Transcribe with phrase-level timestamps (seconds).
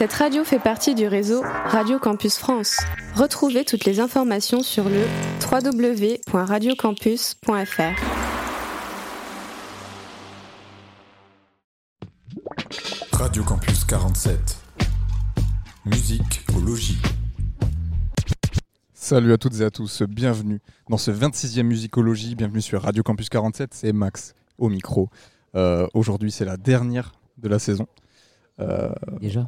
[0.00, 2.78] Cette radio fait partie du réseau Radio Campus France.
[3.16, 5.02] Retrouvez toutes les informations sur le
[5.44, 7.52] www.radiocampus.fr.
[13.12, 14.38] Radio Campus 47.
[15.84, 16.96] Musique au logis.
[18.94, 23.28] Salut à toutes et à tous, bienvenue dans ce 26e Musicologie, bienvenue sur Radio Campus
[23.28, 25.10] 47, c'est Max au micro.
[25.56, 27.86] Euh, Aujourd'hui c'est la dernière de la saison.
[28.60, 29.46] Euh, Déjà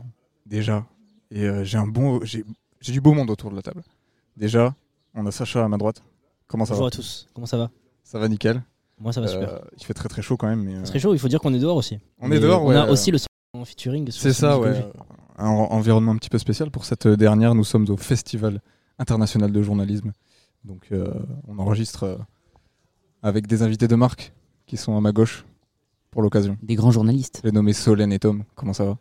[0.52, 0.84] déjà,
[1.30, 2.44] et euh, j'ai un bon, j'ai
[2.80, 3.82] j'ai du beau monde autour de la table.
[4.36, 4.74] Déjà,
[5.14, 6.02] on a Sacha à ma droite.
[6.46, 7.70] Comment ça Bonjour va à tous, comment ça va
[8.04, 8.62] Ça va nickel.
[9.00, 9.48] Moi ça va super.
[9.54, 11.28] Euh, il fait très très chaud quand même, mais euh, C'est très chaud, il faut
[11.28, 11.98] dire qu'on est dehors aussi.
[12.20, 12.62] on Mais est dehors.
[12.62, 13.18] On ouais, a euh, aussi le
[13.54, 14.10] en featuring.
[14.10, 14.84] sur C'est ce ça, ouais.
[15.38, 17.54] Un en- environnement un petit peu spécial pour cette dernière.
[17.54, 18.60] Nous sommes au Festival
[18.98, 20.12] international de journalisme.
[20.64, 21.12] Donc euh,
[21.48, 22.16] on enregistre euh,
[23.22, 24.32] avec des invités de marque
[24.66, 25.44] qui sont à ma gauche
[26.10, 26.56] pour l'occasion.
[26.62, 27.40] Des grands journalistes.
[27.44, 28.44] Les nommés Solène et Tom.
[28.54, 28.98] Comment ça va?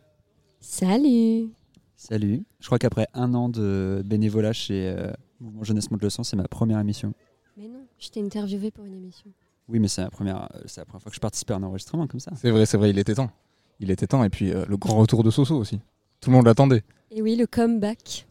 [0.62, 1.50] Salut
[1.96, 2.44] Salut.
[2.60, 6.36] Je crois qu'après un an de bénévolat chez euh, Mouvement Jeunesse Mont de Leçon, c'est
[6.36, 7.12] ma première émission.
[7.56, 9.28] Mais non, je t'ai interviewé pour une émission.
[9.68, 11.62] Oui, mais c'est la première, euh, c'est la première fois que je participe à un
[11.64, 12.30] enregistrement comme ça.
[12.36, 13.32] C'est vrai, c'est vrai, il était temps.
[13.80, 14.22] Il était temps.
[14.22, 15.80] Et puis euh, le grand retour de Soso aussi.
[16.20, 16.84] Tout le monde l'attendait.
[17.10, 18.28] Et oui, le comeback.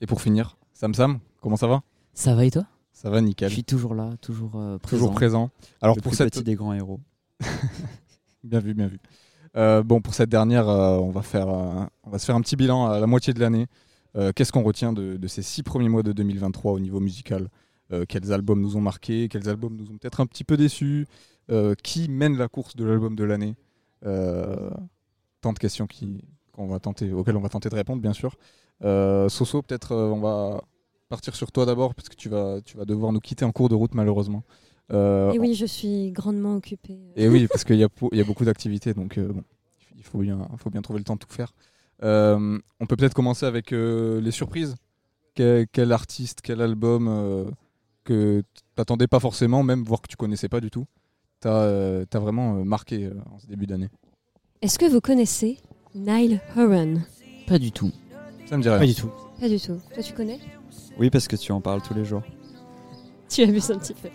[0.00, 1.84] Et pour finir, Sam Sam, comment ça va?
[2.14, 2.66] Ça va et toi?
[2.92, 3.50] Ça va Je nickel.
[3.52, 4.96] suis toujours là, toujours euh, présent.
[5.04, 5.50] Toujours présent.
[5.82, 6.98] Alors le pour plus cette petit des grands héros.
[8.42, 8.98] Bien vu, bien vu.
[9.56, 12.40] Euh, bon, pour cette dernière, euh, on, va faire, euh, on va se faire un
[12.40, 13.66] petit bilan à la moitié de l'année.
[14.34, 17.48] Qu'est-ce qu'on retient de, ces six premiers mois de 2023 au niveau musical
[18.08, 21.06] Quels albums nous ont marqués Quels albums nous ont peut-être un petit peu déçus
[21.84, 23.54] Qui mène la course de l'album de l'année
[24.02, 25.86] Tant de questions
[26.52, 28.34] qu'on va tenter, auxquelles on va tenter de répondre, bien sûr.
[28.82, 30.60] Soso, peut-être on va
[31.08, 33.68] partir sur toi d'abord, parce que tu vas, tu vas devoir nous quitter en cours
[33.68, 34.42] de route, malheureusement.
[34.92, 36.98] Euh, Et oui, je suis grandement occupée.
[37.16, 39.44] et oui, parce qu'il y, a y beaucoup d'activités, donc euh, bon,
[39.96, 41.52] il faut bien, il faut bien trouver le temps de tout faire.
[42.02, 44.74] Euh, on peut peut-être commencer avec euh, les surprises.
[45.34, 47.44] Quel, quel artiste, quel album euh,
[48.04, 48.42] que
[48.74, 50.86] t'attendais pas forcément, même voire que tu connaissais pas du tout,
[51.38, 53.88] t'as euh, vraiment euh, marqué euh, en ce début d'année?
[54.62, 55.58] Est-ce que vous connaissez
[55.94, 56.94] Nile Horan?
[57.46, 57.92] Pas du tout.
[58.46, 58.78] Ça me dirait.
[58.78, 59.10] Pas du tout.
[59.38, 59.78] Pas du tout.
[59.94, 60.40] Toi, tu connais?
[60.98, 62.22] Oui, parce que tu en parles tous les jours.
[63.34, 64.08] Tu abuses un petit peu.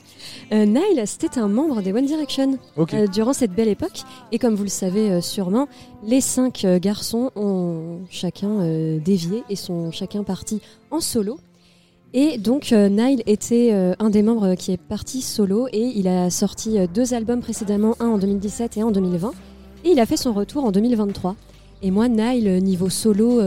[0.52, 4.02] Euh, Nile, c'était un membre des One Direction euh, durant cette belle époque.
[4.34, 5.70] Et comme vous le savez euh, sûrement,
[6.04, 8.60] les cinq garçons ont chacun
[9.00, 10.62] dévié et sont chacun partis
[10.92, 11.40] en solo.
[12.14, 16.78] Et donc Nile était un des membres qui est parti solo et il a sorti
[16.94, 19.32] deux albums précédemment, un en 2017 et un en 2020.
[19.84, 21.36] Et il a fait son retour en 2023.
[21.82, 23.42] Et moi, Nile, niveau solo,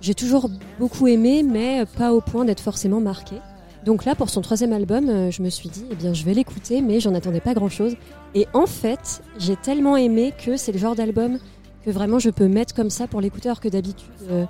[0.00, 3.36] j'ai toujours beaucoup aimé, mais pas au point d'être forcément marqué.
[3.84, 6.32] Donc là, pour son troisième album, euh, je me suis dit, eh bien, je vais
[6.32, 7.96] l'écouter, mais j'en attendais pas grand-chose.
[8.34, 11.38] Et en fait, j'ai tellement aimé que c'est le genre d'album
[11.84, 14.46] que vraiment je peux mettre comme ça pour l'écouter, alors que d'habitude, euh,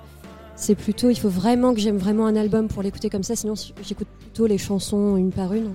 [0.55, 3.55] c'est plutôt, il faut vraiment que j'aime vraiment un album pour l'écouter comme ça, sinon
[3.83, 5.73] j'écoute plutôt les chansons une par une,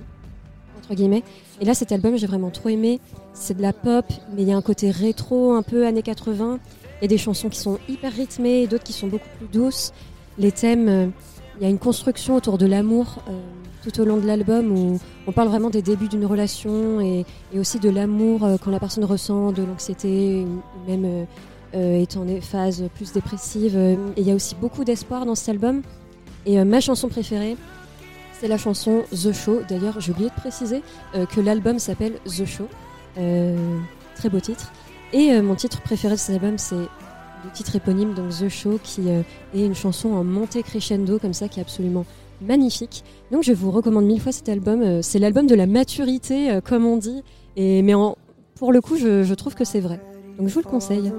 [0.79, 1.23] entre guillemets.
[1.59, 2.99] Et là, cet album, j'ai vraiment trop aimé.
[3.33, 4.05] C'est de la pop,
[4.35, 6.59] mais il y a un côté rétro, un peu années 80.
[6.99, 9.93] Il y a des chansons qui sont hyper rythmées, d'autres qui sont beaucoup plus douces.
[10.39, 11.07] Les thèmes, euh,
[11.57, 13.31] il y a une construction autour de l'amour euh,
[13.83, 17.25] tout au long de l'album où on parle vraiment des débuts d'une relation et,
[17.57, 20.45] aussi de l'amour euh, quand la personne ressent de l'anxiété,
[20.87, 21.25] même euh,
[21.75, 23.73] euh, est en phase plus dépressive.
[23.75, 25.81] Euh, Et il y a aussi beaucoup d'espoir dans cet album.
[26.45, 27.55] Et euh, ma chanson préférée,
[28.39, 29.61] c'est la chanson The Show.
[29.69, 30.81] D'ailleurs, j'ai oublié de préciser
[31.15, 32.67] euh, que l'album s'appelle The Show.
[33.17, 33.77] Euh,
[34.15, 34.71] très beau titre.
[35.13, 36.87] Et euh, mon titre préféré de cet album, c'est
[37.43, 39.21] le titre éponyme, donc The Show, qui euh,
[39.53, 42.05] est une chanson en montée crescendo, comme ça, qui est absolument
[42.41, 43.03] magnifique.
[43.31, 44.81] Donc je vous recommande mille fois cet album.
[44.81, 47.23] Euh, C'est l'album de la maturité, euh, comme on dit.
[47.55, 47.93] Et, mais
[48.55, 49.99] pour le coup, je, trouve que c'est vrai.
[50.37, 51.11] Donc je vous le conseille.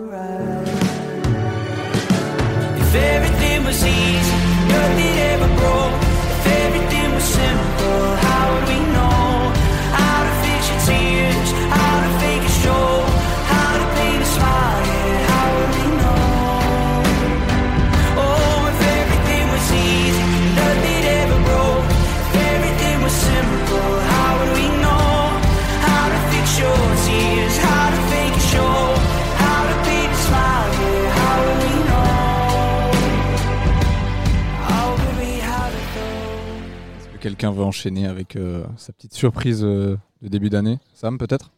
[37.22, 41.52] Quelqu'un veut enchaîner avec euh, sa petite surprise euh, de début d'année Sam, peut-être?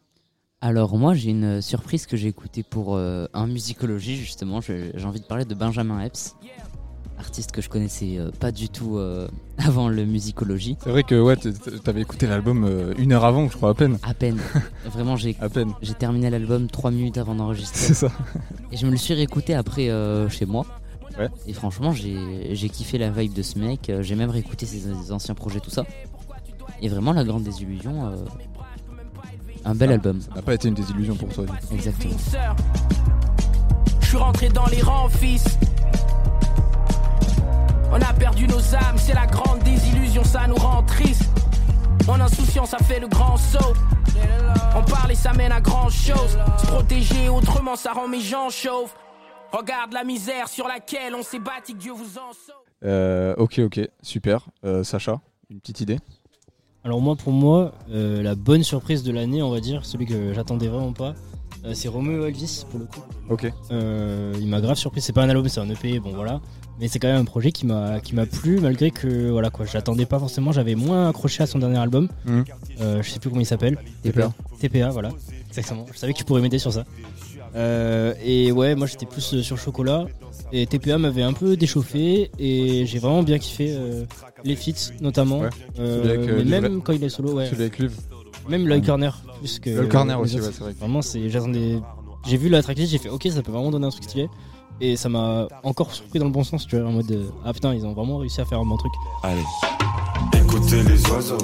[0.61, 4.61] Alors moi j'ai une surprise que j'ai écoutée pour euh, un musicologie justement.
[4.61, 6.35] J'ai envie de parler de Benjamin Epps,
[7.17, 8.99] artiste que je connaissais pas du tout
[9.57, 10.77] avant le musicologie.
[10.83, 11.35] C'est vrai que ouais,
[11.83, 13.97] t'avais écouté l'album une heure avant, je crois, à peine.
[14.03, 14.39] À peine.
[14.85, 15.35] Vraiment j'ai
[15.97, 17.79] terminé l'album trois minutes avant d'enregistrer.
[17.79, 18.11] C'est ça.
[18.71, 19.89] Et je me le suis réécouté après
[20.29, 20.65] chez moi.
[21.17, 21.29] Ouais.
[21.47, 23.89] Et franchement, j'ai j'ai kiffé la vibe de ce mec.
[23.89, 25.85] Euh, J'ai même réécouté ses ses anciens projets, tout ça.
[26.81, 28.15] Et vraiment, La Grande Désillusion, euh,
[29.63, 29.93] un bel Ah.
[29.93, 30.19] album.
[30.21, 31.45] Ça n'a pas été une désillusion pour toi.
[31.71, 32.15] Exactement.
[34.01, 35.57] Je suis rentré dans les rangs, fils.
[37.91, 41.23] On a perdu nos âmes, c'est la grande désillusion, ça nous rend triste.
[42.07, 43.73] Mon insouciance a fait le grand saut.
[44.75, 46.37] On parle et ça mène à grand chose.
[46.59, 48.91] Se protéger autrement, ça rend mes gens chauves.
[49.55, 52.55] Regarde la misère sur laquelle on s'est bâti, que Dieu vous en sauve.
[52.83, 54.47] Euh, ok, ok, super.
[54.65, 55.97] Euh, Sacha, une petite idée?
[56.83, 60.33] Alors moi, pour moi, euh, la bonne surprise de l'année, on va dire, celui que
[60.33, 61.15] j'attendais vraiment pas,
[61.63, 62.99] euh, c'est Romeo Elvis pour le coup.
[63.29, 63.49] Ok.
[63.71, 64.99] Euh, il m'a grave surpris.
[64.99, 66.41] C'est pas un album, c'est un EP, bon voilà.
[66.79, 69.65] Mais c'est quand même un projet qui m'a qui m'a plu malgré que voilà quoi,
[69.65, 70.51] j'attendais pas forcément.
[70.51, 72.09] J'avais moins accroché à son dernier album.
[72.25, 72.43] Mhm.
[72.81, 73.77] Euh, je sais plus comment il s'appelle.
[74.03, 74.33] TPA.
[74.59, 75.11] TPA, voilà,
[75.47, 75.85] exactement.
[75.93, 76.83] Je savais que tu pourrais m'aider sur ça.
[77.55, 80.05] Euh, et ouais, moi j'étais plus euh, sur chocolat.
[80.51, 84.05] Et TPA m'avait un peu déchauffé et j'ai vraiment bien kiffé euh,
[84.43, 85.39] les feats notamment.
[85.39, 85.49] Ouais.
[85.79, 87.47] Euh, mais même quand il est solo, ouais.
[87.47, 87.93] Celui avec Luv.
[88.49, 89.69] Même Lloyd Corner plus que.
[89.69, 90.47] Le corner aussi, autres.
[90.47, 90.73] ouais, c'est vrai.
[90.79, 91.79] Vraiment, c'est j'attendais.
[92.27, 94.29] J'ai vu la tracklist, j'ai fait ok, ça peut vraiment donner un truc stylé.
[94.81, 97.73] Et ça m'a encore surpris dans le bon sens, tu vois, en mode ah putain,
[97.73, 98.91] ils ont vraiment réussi à faire un bon truc.
[99.23, 99.41] Allez.
[100.33, 101.37] Écoutez les oiseaux.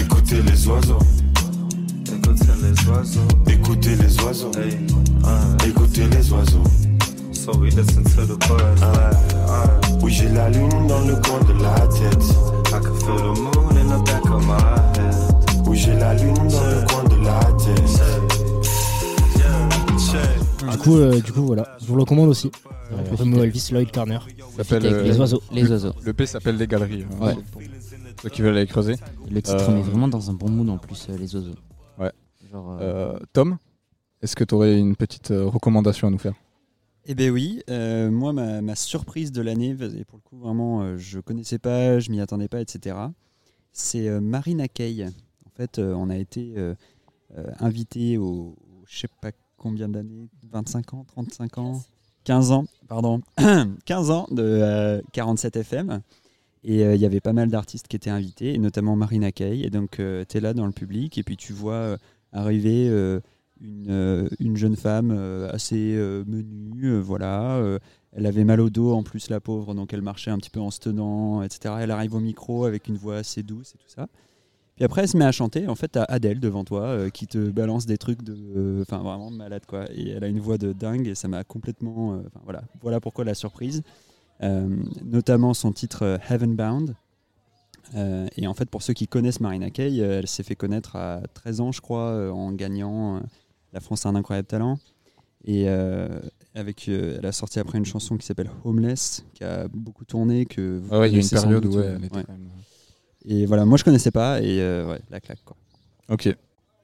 [0.00, 0.98] Écoutez les oiseaux.
[2.24, 3.20] Écoutez les oiseaux.
[3.48, 4.50] Écoutez les oiseaux.
[5.66, 6.62] Écoutez les oiseaux.
[7.32, 8.82] So we listen to the birds.
[10.02, 12.22] Oui, j'ai la lune dans le coin de la tête.
[12.68, 14.56] I can feel the moon in the back of my
[14.98, 15.14] head.
[15.66, 18.00] Oui, j'ai la lune dans le coin de la tête.
[20.70, 22.50] Du coup, euh, du coup, voilà, je vous le recommande aussi.
[23.20, 25.42] Elvis, Lloyd s'appelle, Avec euh, Les oiseaux.
[25.52, 25.92] Les oiseaux.
[26.02, 27.04] Le P s'appelle Les Galeries.
[27.20, 27.34] hein, Ouais.
[27.52, 27.60] pour
[28.22, 28.96] Ceux qui veulent aller creuser.
[29.30, 31.54] Le titre Euh, met vraiment dans un bon mood en plus, euh, Les oiseaux.
[32.54, 33.58] Genre, euh, Euh, Tom,
[34.22, 36.34] est-ce que tu aurais une petite euh, recommandation à nous faire?
[37.06, 40.82] Eh ben oui, euh, moi ma, ma surprise de l'année, et pour le coup vraiment
[40.82, 42.96] euh, je connaissais pas, je m'y attendais pas, etc.
[43.72, 45.04] C'est euh, Marina Kaye.
[45.04, 46.74] En fait, euh, on a été euh,
[47.36, 51.82] euh, invité au, au je sais pas combien d'années, 25 ans, 35 ans,
[52.22, 53.20] 15 ans, pardon,
[53.84, 56.00] 15 ans de euh, 47 FM.
[56.66, 59.64] Et euh, il y avait pas mal d'artistes qui étaient invités, et notamment Marina Kaye.
[59.64, 61.96] Et donc tu es là dans le public, et puis tu vois euh,
[62.34, 63.20] arriver euh,
[63.60, 65.96] une, euh, une jeune femme euh, assez
[66.26, 67.78] menue, voilà.
[68.12, 70.60] elle avait mal au dos en plus, la pauvre, donc elle marchait un petit peu
[70.60, 71.76] en se tenant, etc.
[71.80, 74.08] Elle arrive au micro avec une voix assez douce et tout ça.
[74.76, 75.68] Puis après, elle se met à chanter.
[75.68, 79.62] En fait, t'as Adèle devant toi qui te balance des trucs de, enfin vraiment malade
[79.68, 79.84] quoi.
[79.92, 83.34] Et elle a une voix de dingue et ça m'a complètement, voilà, voilà pourquoi la
[83.34, 83.82] surprise.
[84.40, 86.96] Notamment son titre Heaven Bound.
[87.94, 90.96] Euh, et en fait, pour ceux qui connaissent Marina Kaye, euh, elle s'est fait connaître
[90.96, 93.20] à 13 ans, je crois, euh, en gagnant euh,
[93.72, 94.78] La France a un incroyable talent.
[95.44, 96.08] Et euh,
[96.54, 100.46] avec, euh, elle a sorti après une chanson qui s'appelle Homeless, qui a beaucoup tourné.
[100.46, 102.24] Que vous Ah ouais, il y a une période où ouais, elle était ouais.
[102.24, 102.48] quand même-
[103.26, 105.56] Et voilà, moi je connaissais pas, et euh, ouais, la claque quoi.
[106.08, 106.34] Ok,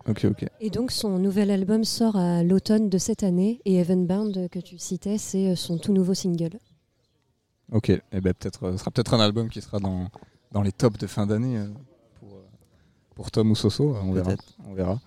[0.08, 0.47] ok, ok.
[0.61, 4.79] Et donc son nouvel album sort à l'automne de cette année et Evenbound que tu
[4.79, 6.58] citais, c'est son tout nouveau single.
[7.73, 10.08] Ok, et ben peut-être, euh, ce sera peut-être un album qui sera dans,
[10.52, 11.67] dans les tops de fin d'année euh,
[12.19, 12.41] pour, euh,
[13.14, 14.32] pour Tom ou Soso, euh, on verra.
[14.69, 14.99] On verra.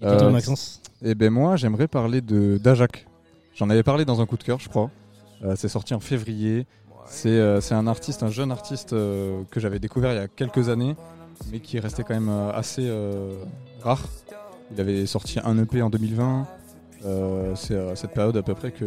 [0.00, 3.06] Et toi, Euh, Maxence Et ben moi, j'aimerais parler de d'Ajac.
[3.54, 4.90] J'en avais parlé dans un coup de cœur, je crois.
[5.44, 6.66] Euh, c'est sorti en février.
[7.06, 10.28] C'est euh, c'est un artiste, un jeune artiste euh, que j'avais découvert il y a
[10.28, 10.94] quelques années,
[11.50, 13.44] mais qui est resté quand même assez euh,
[13.82, 14.02] rare.
[14.70, 16.46] Il avait sorti un EP en 2020.
[17.04, 18.84] Euh, c'est à cette période à peu près que,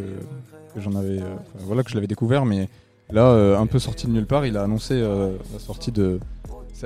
[0.74, 2.70] que j'en avais, euh, voilà que je l'avais découvert, mais
[3.12, 6.20] là, euh, un peu sorti de nulle part, il a annoncé euh, la sortie de.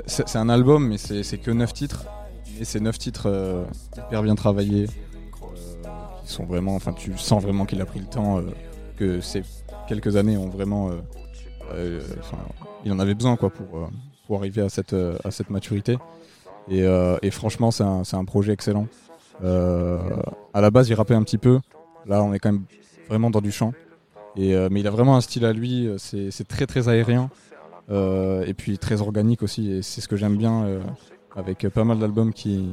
[0.06, 2.04] c'est- un album, mais c'est que 9 titres.
[2.60, 3.64] Et c'est 9 titres euh,
[3.96, 5.86] hyper bien travaillés, euh,
[6.24, 8.42] qui sont vraiment, enfin, tu sens vraiment qu'il a pris le temps,
[8.98, 9.42] que ces
[9.88, 10.90] quelques années ont vraiment,
[12.84, 15.96] il en avait besoin quoi pour arriver à cette maturité.
[16.68, 18.86] Et, franchement, c'est un, projet excellent.
[19.42, 21.60] À la base, il rappait un petit peu.
[22.06, 22.64] Là, on est quand même
[23.08, 23.72] vraiment dans du chant.
[24.36, 25.86] Et, euh, mais il a vraiment un style à lui.
[25.86, 27.30] euh, C'est très très aérien.
[27.90, 29.70] Euh, et puis très organique aussi.
[29.70, 30.80] Et c'est ce que j'aime bien euh,
[31.34, 32.70] avec pas mal d'albums qui,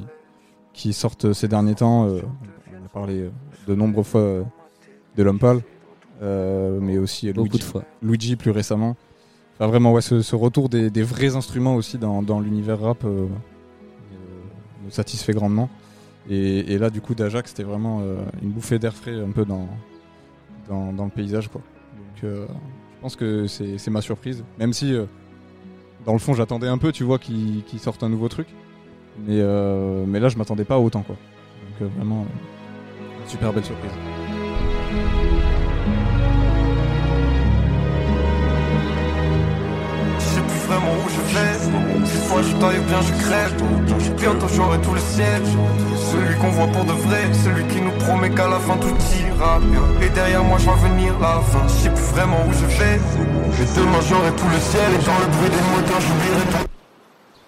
[0.74, 2.06] qui sortent ces derniers temps.
[2.06, 3.30] On a parlé
[3.68, 4.46] de nombreuses fois
[5.16, 5.40] de L'Homme
[6.22, 7.84] mais aussi beaucoup Luigi, de fois.
[8.04, 8.96] Luigi plus récemment.
[9.56, 13.04] Enfin, vraiment, ouais, ce, ce retour des, des vrais instruments aussi dans, dans l'univers rap
[13.04, 13.28] me
[14.90, 15.68] satisfait grandement.
[16.30, 18.04] Et, et là, du coup, d'Ajax, c'était vraiment
[18.44, 19.68] une bouffée d'air frais un peu dans,
[20.68, 21.48] dans, le paysage.
[21.50, 21.62] Quoi.
[22.24, 24.44] Euh, je pense que c'est ma surprise.
[24.60, 25.06] Même si, euh,
[26.06, 28.48] dans le fond, j'attendais un peu, tu vois, qu'il qu'il sorte un nouveau truc.
[29.26, 31.02] Mais, euh, mais là, je m'attendais pas à autant.
[31.02, 31.16] Quoi.
[31.80, 32.26] Donc, vraiment,
[33.28, 33.92] super belle surprise.
[43.24, 43.53] Crève.
[44.17, 45.41] Bientôt j'aurai tout le ciel.
[46.12, 49.60] Celui qu'on voit pour de vrai, celui qui nous promet qu'à la fin tout ira
[49.60, 49.84] bien.
[50.01, 51.67] Et derrière moi je vois venir la fin.
[51.67, 53.00] Je sais plus vraiment où je vais.
[53.60, 56.67] Mais demain j'aurai tout le ciel et dans le bruit des moteurs j'oublierai tout.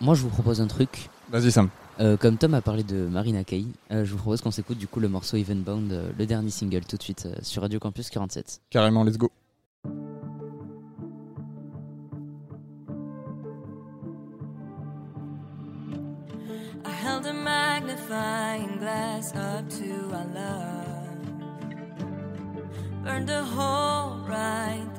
[0.01, 1.10] Moi, je vous propose un truc.
[1.29, 1.69] Vas-y, Sam.
[2.00, 4.88] Euh, comme Tom a parlé de Marina Kaye, euh, je vous propose qu'on s'écoute du
[4.88, 8.10] coup le morceau Evenbound, euh, le dernier single tout de suite euh, sur Radio Campus
[8.10, 8.62] 47.
[8.69, 9.29] Carrément, let's go.
[18.10, 21.06] Magnifying glass up to our love.
[23.04, 24.99] Burned a hole right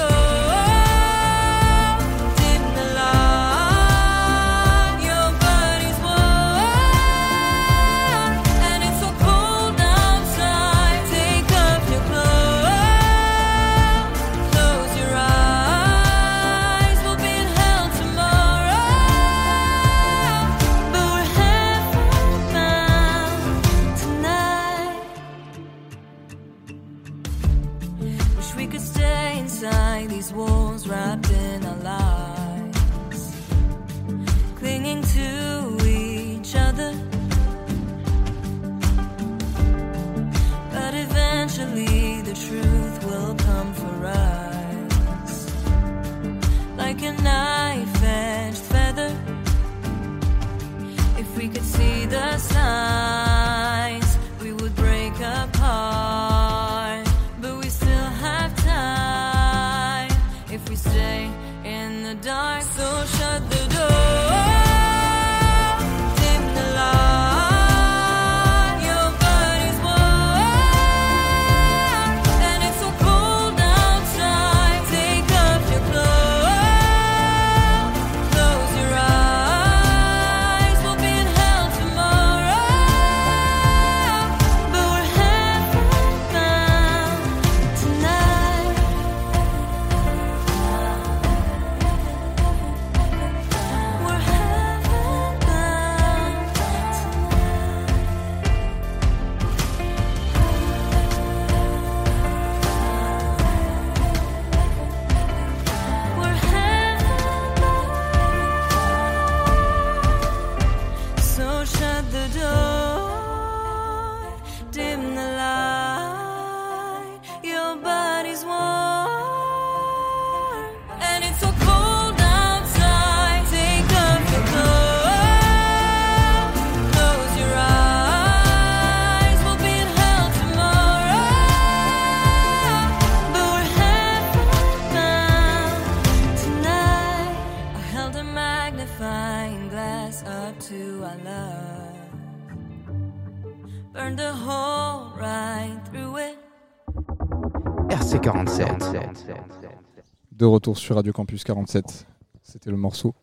[150.41, 152.07] De retour sur Radio Campus 47.
[152.41, 153.13] C'était le morceau.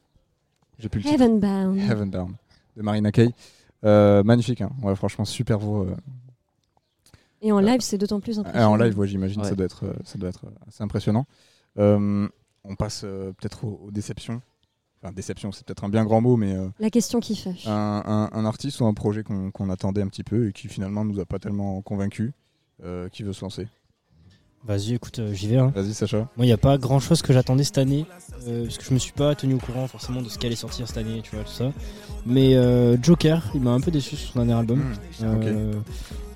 [0.78, 1.20] J'ai plus le titre.
[1.20, 1.76] Heaven Bound.
[1.76, 2.36] Heaven Down
[2.76, 3.34] de Marina Kaye.
[3.84, 4.70] Euh, magnifique, hein.
[4.84, 5.84] ouais, franchement, super voix.
[5.86, 5.96] euh.
[7.42, 8.70] Et en live, c'est d'autant plus Ah, impressionnant.
[8.70, 9.48] en live, ouais, j'imagine, Ouais.
[9.48, 11.26] ça doit être, euh, ça doit être euh, assez impressionnant.
[11.80, 12.28] Euh,
[12.62, 14.40] on passe euh, peut-être aux, aux déceptions.
[15.02, 17.66] Enfin, déception, c'est peut-être un bien grand mot, mais euh, La question qui fâche.
[17.66, 17.72] un,
[18.06, 21.04] un- un artiste ou un projet qu'on qu'on attendait un petit peu et qui finalement
[21.04, 22.30] nous a pas tellement convaincus.
[22.84, 23.66] Euh, qui veut se lancer
[24.66, 25.56] Vas-y, écoute, euh, j'y vais.
[25.56, 25.72] hein.
[25.74, 26.18] Vas-y, Sacha.
[26.18, 28.04] Moi, il n'y a pas grand chose que j'attendais cette année,
[28.48, 30.56] euh, parce que je me suis pas tenu au courant forcément de ce qui allait
[30.56, 31.72] sortir cette année, tu vois, tout ça.
[32.26, 34.80] Mais euh, Joker, il m'a un peu déçu sur son dernier album.
[34.80, 35.72] Mmh, Euh,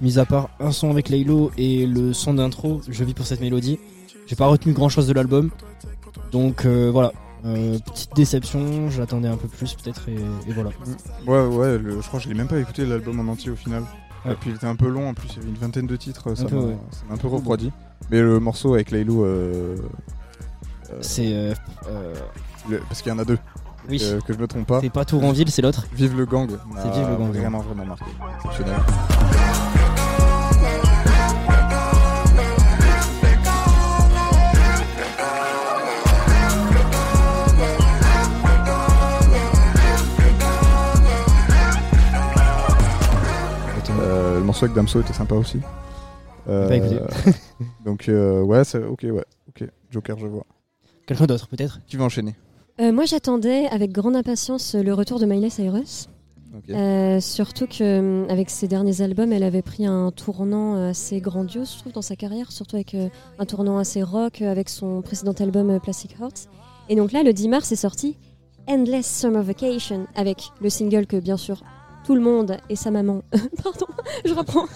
[0.00, 3.40] Mis à part un son avec Laylo et le son d'intro, Je vis pour cette
[3.40, 3.78] mélodie,
[4.26, 5.50] j'ai pas retenu grand chose de l'album.
[6.30, 7.12] Donc euh, voilà,
[7.44, 10.14] Euh, petite déception, j'attendais un peu plus peut-être, et,
[10.48, 10.70] et voilà.
[11.26, 13.56] Ouais, ouais, le- je crois que je l'ai même pas écouté l'album en entier au
[13.56, 13.82] final.
[14.24, 14.32] Ouais.
[14.32, 15.96] Et puis il était un peu long, en plus il y avait une vingtaine de
[15.96, 16.76] titres, ça peu, m'a ouais.
[16.92, 17.72] ça m'a un peu refroidi.
[18.10, 19.76] Mais le morceau avec Laylo, euh,
[20.90, 21.32] euh, C'est.
[21.34, 21.54] euh,
[21.88, 22.14] euh,
[22.68, 23.38] le- parce qu'il y en a deux,
[23.88, 24.80] oui, que je me trompe pas.
[24.80, 25.86] c'est pas Touranville, c'est l'autre.
[25.94, 28.04] Vive le gang, C'est Vive le gang, vraiment vraiment marqué.
[28.36, 28.76] Exceptionnel.
[44.52, 45.60] morceau avec Damso était sympa aussi.
[46.48, 46.98] Euh, écouté.
[47.84, 49.68] donc euh, ouais, c'est ok, ouais, ok.
[49.90, 50.46] Joker, je vois.
[51.06, 51.80] Quelqu'un d'autre peut-être?
[51.86, 52.34] Qui va enchaîner?
[52.80, 56.08] Euh, moi, j'attendais avec grande impatience le retour de Miley Cyrus.
[56.70, 61.78] Euh, surtout que avec ses derniers albums, elle avait pris un tournant assez grandiose, je
[61.78, 63.08] trouve, dans sa carrière, surtout avec euh,
[63.38, 66.48] un tournant assez rock avec son précédent album Plastic Hearts.
[66.90, 68.18] Et donc là, le 10 mars, est sorti
[68.68, 71.62] Endless Summer Vacation avec le single que bien sûr
[72.04, 73.22] tout le monde et sa maman,
[73.62, 73.86] pardon,
[74.24, 74.66] je reprends,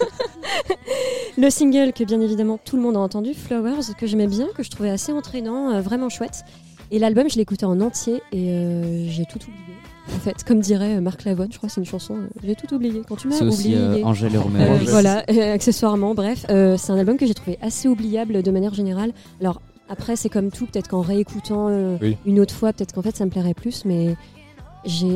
[1.37, 4.63] le single que bien évidemment tout le monde a entendu, Flowers, que j'aimais bien, que
[4.63, 6.43] je trouvais assez entraînant, euh, vraiment chouette.
[6.89, 9.75] Et l'album, je écouté en entier et euh, j'ai tout oublié.
[10.15, 12.55] En fait, comme dirait euh, Marc Lavoine, je crois que c'est une chanson, euh, j'ai
[12.55, 13.01] tout oublié.
[13.07, 13.75] Quand tu m'as oublié.
[13.75, 14.61] euh, Angèle et Roméo.
[14.71, 18.51] Euh, voilà, euh, accessoirement, bref, euh, c'est un album que j'ai trouvé assez oubliable de
[18.51, 19.11] manière générale.
[19.41, 22.15] Alors après, c'est comme tout, peut-être qu'en réécoutant euh, Oui.
[22.25, 24.15] une autre fois, peut-être qu'en fait ça me plairait plus, mais.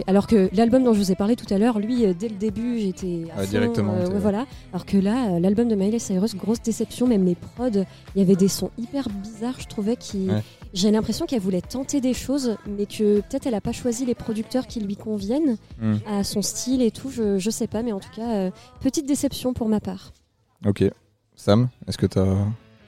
[0.07, 2.35] Alors que l'album dont je vous ai parlé tout à l'heure, lui, euh, dès le
[2.35, 4.45] début, j'étais fond, directement, euh, ouais, voilà.
[4.73, 7.69] Alors que là, euh, l'album de Miley Cyrus, grosse déception, même les prods,
[8.15, 10.27] il y avait des sons hyper bizarres, je trouvais, qui.
[10.29, 10.41] Ouais.
[10.73, 14.15] J'ai l'impression qu'elle voulait tenter des choses, mais que peut-être elle a pas choisi les
[14.15, 15.95] producteurs qui lui conviennent Hmm.
[16.07, 17.09] à son style et tout.
[17.09, 18.51] Je, je sais pas, mais en tout cas, euh,
[18.81, 20.11] petite déception pour ma part.
[20.65, 20.83] Ok.
[21.35, 22.35] Sam, est-ce que t'as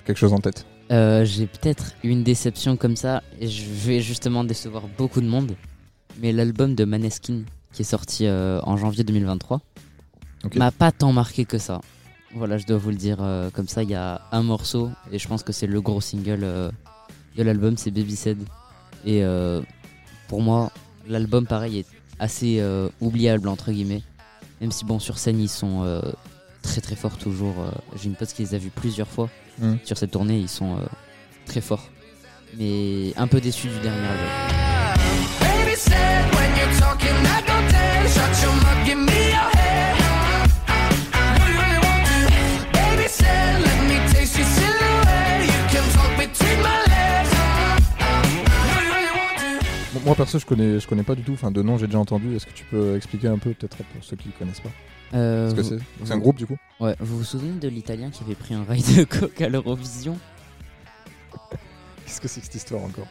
[0.06, 0.66] quelque chose en tête?
[0.92, 5.54] Euh, J'ai peut-être une déception comme ça, et je vais justement décevoir beaucoup de monde.
[6.20, 7.42] Mais l'album de Maneskin,
[7.74, 9.62] qui est sorti euh, en janvier 2023,
[10.46, 10.56] Ok.
[10.56, 11.82] m'a pas tant marqué que ça.
[12.36, 13.84] Voilà, je dois vous le dire euh, comme ça.
[13.84, 16.72] Il y a un morceau, et je pense que c'est le gros single euh,
[17.38, 18.40] de l'album, c'est Baby Said.
[19.06, 19.22] Et
[20.30, 20.72] pour moi,
[21.10, 21.86] l'album, pareil, est
[22.18, 22.64] assez
[23.02, 24.02] oubliable, entre guillemets.
[24.62, 26.02] Même si, bon, sur scène, ils sont
[26.62, 27.56] très très forts toujours.
[27.98, 29.30] J'ai une pote qui les a vus plusieurs fois
[29.60, 29.74] Mm.
[29.84, 30.78] sur cette tournée, ils sont
[31.46, 31.90] très forts.
[32.58, 34.63] Mais un peu déçu du dernier album.
[50.06, 51.34] Moi perso, je connais, je connais pas du tout.
[51.34, 52.36] Enfin, de nom, j'ai déjà entendu.
[52.36, 54.70] Est-ce que tu peux expliquer un peu, peut-être pour ceux qui connaissent pas
[55.14, 57.68] Euh, Ce que vous- c'est C'est un groupe du coup Ouais, vous vous souvenez de
[57.70, 60.18] l'italien qui avait pris un rail de coke à l'Eurovision
[62.06, 63.08] Qu'est-ce que c'est que cette histoire encore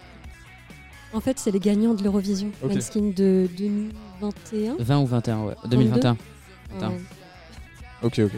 [1.15, 2.71] En fait, c'est les gagnants de l'Eurovision, Ok.
[2.71, 4.77] Maneskin de 2021.
[4.79, 5.55] 20 ou 21, ouais.
[5.69, 6.17] 2021.
[6.81, 6.89] Euh,
[8.03, 8.33] Ok, ok.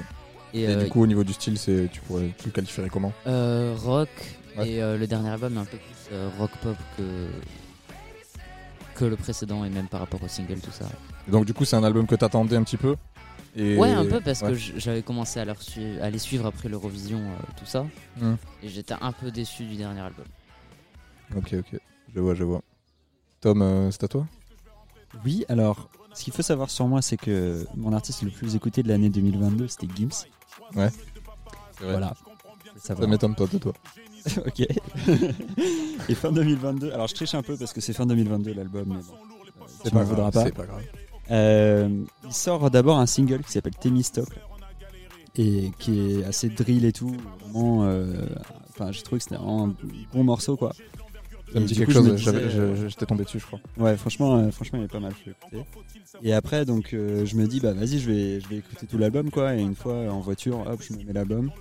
[0.52, 2.88] Et, Et, euh, du coup, au niveau du style, c'est tu pourrais, tu le qualifierais
[2.90, 4.08] comment euh, rock,
[4.56, 4.68] Ouais.
[4.68, 7.02] et euh, le dernier album est un peu plus euh, rock pop que,
[8.94, 10.86] que le précédent, et même par rapport au single, tout ça.
[11.28, 12.96] Donc du coup, c'est un album que t'attendais un petit peu
[13.56, 13.76] et...
[13.76, 14.48] Ouais, un peu parce Ouais.
[14.52, 15.56] que j'avais commencé à, leur
[16.02, 17.86] à les suivre après l'Eurovision, euh, tout ça.
[18.16, 18.34] Hmm.
[18.62, 20.24] Et j'étais un peu déçu du dernier album.
[21.36, 21.78] Ok, ok.
[22.14, 22.62] Je vois, je vois.
[23.40, 24.26] Tom, euh, c'est à toi
[25.24, 28.82] Oui, alors, ce qu'il faut savoir sur moi, c'est que mon artiste le plus écouté
[28.82, 30.08] de l'année 2022, c'était Gims.
[30.74, 30.90] Ouais.
[31.78, 31.92] C'est vrai.
[31.92, 32.14] Voilà.
[32.76, 33.08] Ça savoir.
[33.08, 33.72] m'étonne pas de toi.
[34.46, 34.60] ok.
[36.08, 38.94] Et fin 2022, alors je triche un peu parce que c'est fin 2022 l'album, mais
[38.94, 39.14] bon.
[39.14, 40.44] euh, C'est pas grave, pas.
[40.44, 40.82] c'est pas grave.
[41.30, 41.88] Euh,
[42.26, 44.38] il sort d'abord un single qui s'appelle Thémistocle
[45.36, 47.16] et qui est assez drill et tout.
[47.42, 48.26] Vraiment, euh,
[48.70, 49.74] enfin, j'ai trouvé que c'était vraiment un
[50.12, 50.72] bon morceau quoi.
[51.52, 53.60] Ça me dit quelque coup, chose, euh, je- j'étais tombé dessus, je crois.
[53.78, 55.64] Ouais, franchement, euh, franchement, il est pas mal écouter.
[56.22, 58.98] Et après, donc, euh, je me dis, bah vas-y, je vais, je vais écouter tout
[58.98, 59.54] l'album, quoi.
[59.54, 61.52] Et une fois en voiture, hop, je me mets l'album.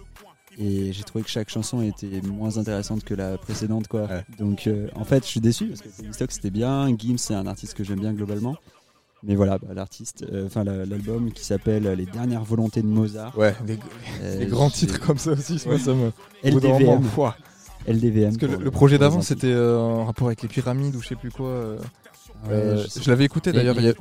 [0.60, 4.04] Et j'ai trouvé que chaque chanson était moins intéressante que la précédente, quoi.
[4.04, 4.24] Ouais.
[4.38, 6.88] Donc, euh, en fait, je suis déçu parce que Stock c'était bien.
[6.98, 8.56] Gims, c'est un artiste que j'aime bien globalement.
[9.26, 13.38] Mais voilà, bah, l'artiste, euh, enfin la- l'album qui s'appelle Les dernières volontés de Mozart.
[13.38, 13.80] Ouais, des,
[14.22, 15.80] Euh, des grands titres comme ça aussi, Ouais.
[15.80, 16.12] ça me.
[16.44, 17.02] LDVM.
[17.88, 18.24] LDVM.
[18.26, 21.02] Parce que le, pour le projet d'avant, c'était euh, en rapport avec les pyramides ou
[21.02, 21.48] je sais plus quoi.
[21.48, 21.78] euh,
[22.46, 23.76] Ouais, euh, je l'avais écouté d'ailleurs.
[23.78, 23.94] il y a-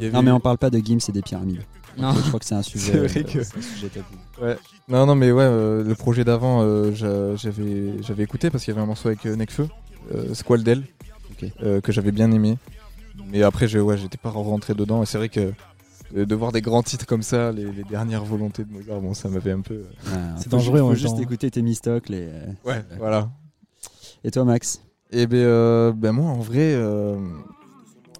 [0.00, 1.60] y a- Non, mais on parle pas de Gims et des pyramides.
[1.98, 2.12] Non.
[2.12, 2.92] Je crois que c'est un sujet.
[2.92, 4.44] C'est vrai euh, que- c'est un sujet tabou.
[4.46, 4.56] Ouais.
[4.88, 8.72] Non, non, mais ouais, euh, le projet d'avant, euh, j'a- j'avais j'avais écouté parce qu'il
[8.72, 9.68] y avait un morceau avec Nekfeu,
[10.14, 10.82] euh, Squaldel,
[11.30, 11.48] Ok.
[11.62, 12.58] euh, que j'avais bien aimé.
[13.30, 15.02] Mais après, je, ouais, j'étais pas rentré dedans.
[15.02, 15.52] Et c'est vrai que
[16.14, 19.28] de voir des grands titres comme ça, les, les dernières volontés de Mozart, bon, ça
[19.28, 19.74] m'avait un peu.
[19.74, 22.28] euh, Ouais, C'est dangereux faut même juste écouter Thémistocle et.
[22.28, 23.30] euh, Ouais, voilà.
[24.22, 24.80] Et toi, Max?
[25.10, 27.16] Et ben, euh, ben moi, en vrai, euh,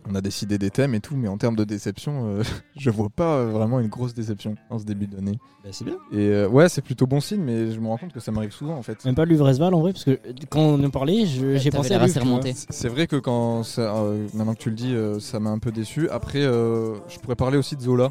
[0.09, 2.43] on a décidé des thèmes et tout, mais en termes de déception, euh,
[2.77, 5.39] je vois pas euh, vraiment une grosse déception en ce début d'année.
[5.63, 5.97] Bah, C'est bien.
[6.13, 8.53] Et euh, ouais, c'est plutôt bon signe, mais je me rends compte que ça m'arrive
[8.53, 9.05] souvent en fait.
[9.05, 10.19] Même pas Luvresval en vrai, parce que
[10.51, 12.05] quand on en parlait, je- j'ai T'avais pensé à lui.
[12.05, 12.53] assez remonté.
[12.55, 15.59] C'est- vrai que quand ça, euh, maintenant que tu le dis, euh, ça m'a un
[15.59, 16.09] peu déçu.
[16.11, 18.11] Après, euh, je pourrais parler aussi de Zola,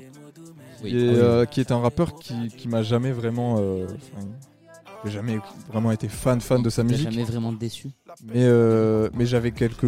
[0.84, 0.90] Oui.
[0.90, 1.16] qui, est, oui.
[1.18, 3.58] euh, qui est un rappeur qui, qui m'a jamais vraiment.
[3.60, 4.28] euh, enfin,
[5.06, 5.40] j'ai jamais
[5.70, 7.10] vraiment été fan fan de sa musique.
[7.12, 7.90] jamais vraiment déçu
[8.26, 9.86] Mais, euh, mais j'avais quelques,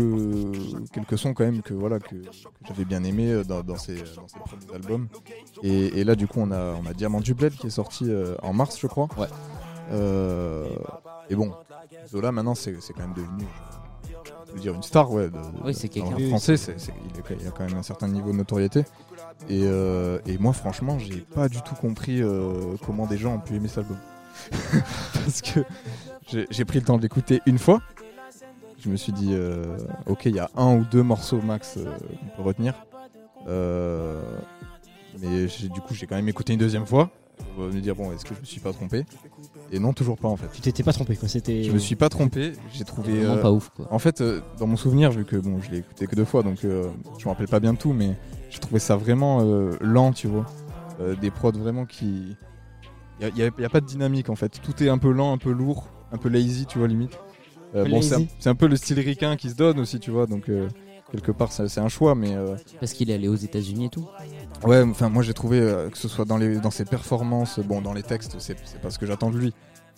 [0.91, 2.29] quelques sons quand même que, voilà, que, que
[2.67, 5.07] j'avais bien aimé euh, dans, dans, ses, dans ses premiers albums.
[5.63, 8.05] Et, et là, du coup, on a, on a Diamant du Bled qui est sorti
[8.09, 9.07] euh, en mars, je crois.
[9.17, 9.27] Ouais.
[9.91, 10.67] Euh,
[11.29, 11.53] et bon,
[12.09, 13.45] Zola, maintenant, c'est c'est quand même devenu
[14.59, 15.29] dire une star, ouais.
[15.29, 16.17] de- Oui, c'est quelqu'un.
[16.29, 18.81] français, il, est- il y a quand même un certain niveau de notoriété.
[19.49, 22.21] Et, euh, et moi, franchement, j'ai pas du tout compris
[22.85, 23.97] comment des gens ont pu aimer cet album.
[25.13, 25.61] Parce que
[26.49, 27.81] j'ai pris le temps de l'écouter une fois.
[28.79, 31.85] Je me suis dit, euh, ok, il y a un ou deux morceaux max euh,
[31.85, 32.85] qu'on peut retenir.
[33.47, 34.21] Euh,
[35.19, 37.09] mais du coup, j'ai quand même écouté une deuxième fois
[37.55, 39.05] pour me dire, bon, est-ce que je me suis pas trompé?
[39.71, 40.47] Et non, toujours pas en fait.
[40.53, 41.63] Tu t'étais pas trompé quoi, c'était.
[41.63, 43.23] Je me suis pas trompé, j'ai trouvé.
[43.23, 43.87] Vraiment pas ouf, quoi.
[43.91, 44.23] En fait,
[44.59, 47.25] dans mon souvenir, vu que bon, je l'ai écouté que deux fois, donc je me
[47.25, 48.15] rappelle pas bien de tout, mais
[48.49, 49.41] j'ai trouvé ça vraiment
[49.81, 50.45] lent, tu vois.
[51.21, 52.37] Des prods vraiment qui.
[53.21, 54.59] Il n'y a, y a pas de dynamique en fait.
[54.61, 57.17] Tout est un peu lent, un peu lourd, un peu lazy, tu vois, limite.
[57.75, 58.29] Euh, bon, c'est un, lazy.
[58.39, 60.67] c'est un peu le style ricain qui se donne aussi, tu vois, donc euh,
[61.11, 62.35] quelque part, c'est c'est un choix, mais.
[62.35, 64.07] euh, Parce qu'il est allé aux États-Unis et tout.
[64.63, 67.81] Ouais, enfin moi j'ai trouvé euh, que ce soit dans, les, dans ses performances, bon
[67.81, 69.53] dans les textes c'est c'est pas ce que j'attends de lui,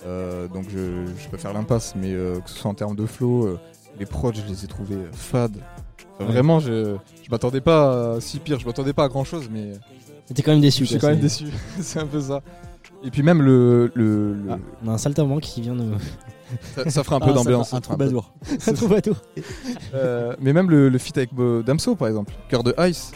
[0.05, 3.05] Euh, donc je, je peux faire l'impasse, mais euh, que ce soit en termes de
[3.07, 3.59] flow, euh,
[3.99, 5.57] les prods je les ai trouvés euh, fades.
[5.57, 6.25] Enfin, Ouais.
[6.33, 9.73] Vraiment je, je m'attendais pas à si pire, je m'attendais pas à grand chose, mais
[10.33, 10.83] T'es quand même déçu.
[10.85, 11.45] je suis quand même déçu,
[11.79, 12.41] c'est un peu ça.
[13.07, 15.91] Et puis même le, le, le- Ah, on a un saltimbanque qui vient de.
[16.75, 17.73] ça, ça fera un peu Ah, d'ambiance.
[17.73, 18.33] un troubadour.
[18.67, 19.15] Un troubadour.
[19.95, 21.29] Euh, mais même le, le feat avec
[21.65, 23.11] Damso par exemple, Cœur de Ice,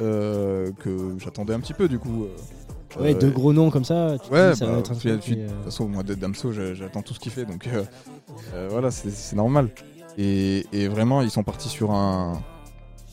[0.00, 2.24] euh, que j'attendais un petit peu du coup.
[2.24, 4.16] euh, Ouais, euh, deux gros noms comme ça.
[4.22, 6.52] Tu Ouais, dis, ça bah, va être un puis- de toute façon, moi, de Damso,
[6.52, 7.66] j'a- j'attends tout ce qu'il fait, donc
[8.70, 9.70] voilà, c'est- normal.
[10.18, 12.40] Et, et vraiment, ils sont partis sur un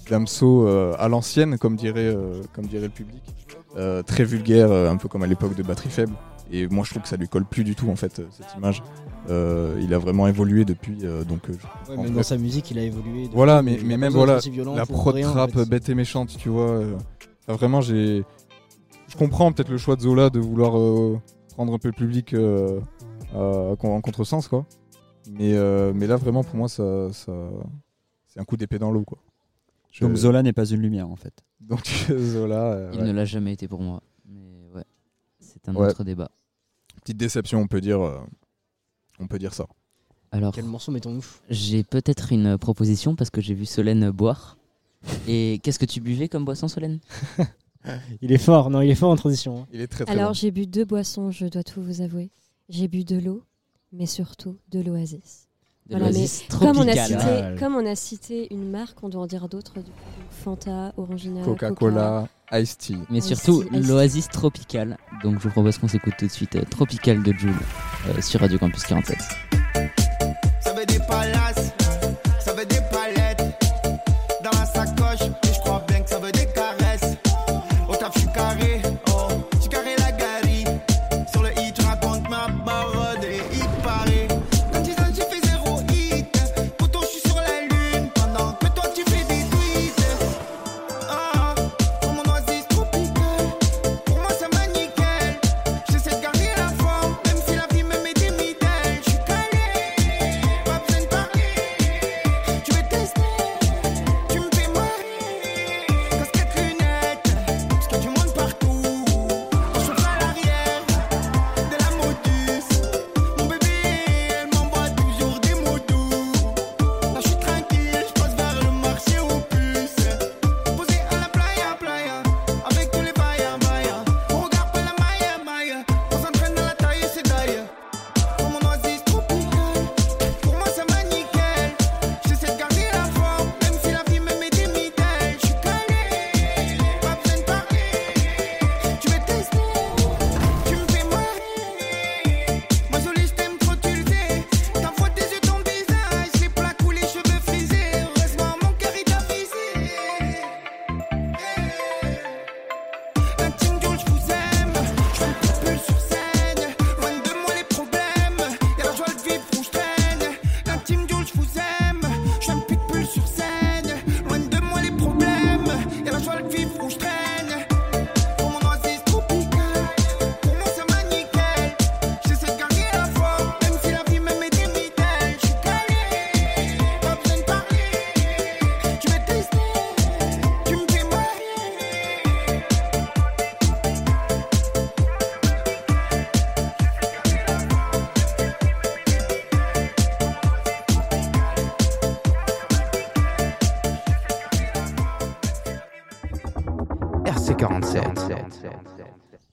[0.09, 2.15] Damso à l'ancienne, comme dirait,
[2.53, 3.23] comme dirait le public,
[3.77, 6.13] Euh, très vulgaire, euh, un peu comme à l'époque de Batterie Faible.
[6.51, 8.55] Et moi, je trouve que ça lui colle plus du tout, en fait, euh, cette
[8.57, 8.81] image.
[9.29, 11.53] Euh, il a vraiment évolué depuis, euh, donc euh,
[11.87, 13.23] je ouais, même dans sa musique, il a évolué.
[13.23, 14.39] depuis, voilà, il mais, même voilà,
[14.75, 15.65] la prod en trap fait.
[15.69, 16.69] bête et méchante, tu vois.
[16.71, 16.95] euh,
[17.47, 18.23] enfin, vraiment, j'ai.
[19.07, 21.19] Je comprends peut-être le choix de Zola de vouloir euh,
[21.53, 22.79] prendre un peu le public euh,
[23.35, 24.65] en contresens, quoi.
[25.31, 27.31] Mais, euh, mais là, vraiment, pour moi, ça, ça...
[28.27, 29.19] c'est un coup d'épée dans l'eau, quoi.
[29.91, 31.33] Je- Donc Zola n'est pas une lumière en fait.
[31.59, 32.73] Donc Zola.
[32.73, 33.05] euh, Il ouais.
[33.07, 34.01] ne l'a jamais été pour moi.
[34.25, 34.85] Mais ouais,
[35.39, 35.87] c'est un Ouais.
[35.89, 36.29] autre débat.
[37.01, 38.01] Petite déception, on peut dire.
[38.01, 38.19] euh,
[39.19, 39.65] On peut dire ça.
[40.31, 44.57] Alors, Quel morceau mettons-nous j'ai peut-être une proposition parce que j'ai vu Solène boire.
[45.27, 46.99] Et qu'est-ce que tu buvais comme boisson, Solène?
[48.21, 49.61] Il est fort, non, il est fort en transition.
[49.61, 49.67] hein.
[49.71, 50.33] Il est très très Alors bon.
[50.33, 52.29] j'ai bu deux boissons, je dois tout vous avouer.
[52.67, 53.43] J'ai bu de l'eau,
[53.93, 55.47] mais surtout de l'oasis.
[55.89, 56.11] De Voilà,
[56.59, 59.73] Comme on, a cité, comme on a cité une marque, on doit en dire d'autres.
[59.75, 59.97] du coup.
[60.43, 62.97] Fanta, Orangina, Coca-Cola, Ice Tea.
[63.09, 64.97] Mais Ice surtout l'Oasis tropicale.
[65.23, 67.53] Donc je vous propose qu'on s'écoute tout de suite euh, Tropical de Jules
[68.07, 69.17] euh, sur Radio Campus 47.
[70.61, 71.68] Ça veut des palaces,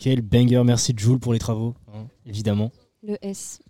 [0.06, 2.70] Quel banger, merci Jules pour les travaux, hein, évidemment.
[3.02, 3.60] Le S.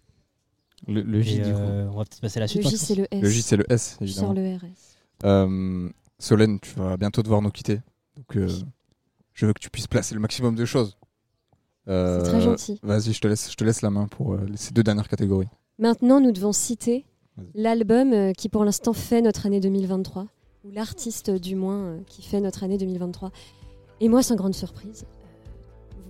[0.86, 1.58] Le, le J, Et, du coup.
[1.58, 2.62] euh, on va peut-être passer à la suite.
[2.62, 3.22] Le hein, J, je c'est le S.
[3.22, 4.26] Le J, c'est le S, évidemment.
[4.26, 4.68] sors le RS.
[5.24, 7.80] Euh, Solène, tu vas bientôt devoir nous quitter.
[8.16, 8.50] Donc, euh,
[9.32, 10.98] je veux que tu puisses placer le maximum de choses.
[11.88, 12.80] Euh, C'est très gentil.
[12.82, 15.48] Vas-y, je te laisse, je te laisse la main pour euh, ces deux dernières catégories.
[15.78, 17.06] Maintenant, nous devons citer
[17.54, 20.26] l'album qui, pour l'instant, fait notre année 2023,
[20.64, 23.30] ou l'artiste, du moins, qui fait notre année 2023.
[24.00, 25.06] Et moi, sans grande surprise,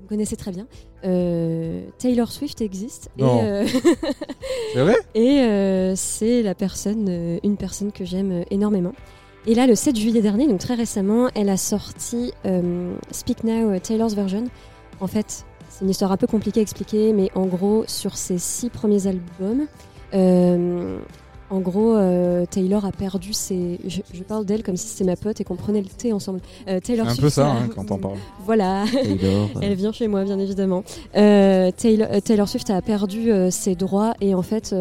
[0.06, 0.68] vous connaissez très bien,
[1.04, 3.10] euh, Taylor Swift existe.
[3.18, 3.66] Et, euh,
[4.72, 4.94] C'est vrai?
[5.16, 8.92] Et euh, c'est la personne, une personne que j'aime énormément.
[9.48, 12.32] Et là, le 7 juillet dernier, donc très récemment, elle a sorti
[13.10, 14.44] Speak Now, Taylor's Version.
[15.00, 18.38] En fait, c'est une histoire un peu compliquée à expliquer, mais en gros, sur ses
[18.38, 19.66] six premiers albums,
[21.48, 23.78] en gros, euh, Taylor a perdu ses.
[23.86, 26.40] Je, je parle d'elle comme si c'était ma pote et qu'on prenait le thé ensemble.
[26.66, 28.18] Euh, Taylor C'est un Swift peu ça, hein, quand on parle.
[28.44, 28.84] Voilà.
[28.90, 29.48] Taylor.
[29.62, 30.82] Elle vient chez moi, bien évidemment.
[31.16, 34.74] Euh, Taylor, euh, Taylor Swift a perdu ses droits et en fait,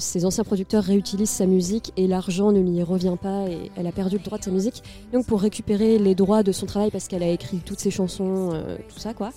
[0.00, 3.92] ses anciens producteurs réutilisent sa musique et l'argent ne lui revient pas et elle a
[3.92, 4.82] perdu le droit de sa musique.
[5.12, 8.50] Donc, pour récupérer les droits de son travail, parce qu'elle a écrit toutes ses chansons,
[8.88, 9.30] tout ça, quoi.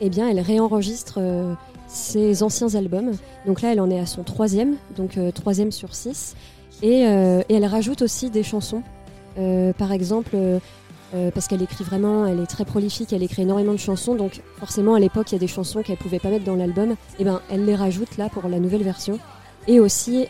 [0.00, 1.54] Eh bien, elle réenregistre euh,
[1.86, 3.12] ses anciens albums.
[3.46, 6.34] Donc là, elle en est à son troisième, donc euh, troisième sur six.
[6.82, 8.82] Et, euh, et elle rajoute aussi des chansons.
[9.78, 10.36] Par exemple,
[11.32, 14.94] parce qu'elle écrit vraiment, elle est très prolifique, elle écrit énormément de chansons, donc forcément
[14.94, 17.40] à l'époque il y a des chansons qu'elle pouvait pas mettre dans l'album, et ben
[17.50, 19.18] elle les rajoute là pour la nouvelle version.
[19.66, 20.26] Et aussi,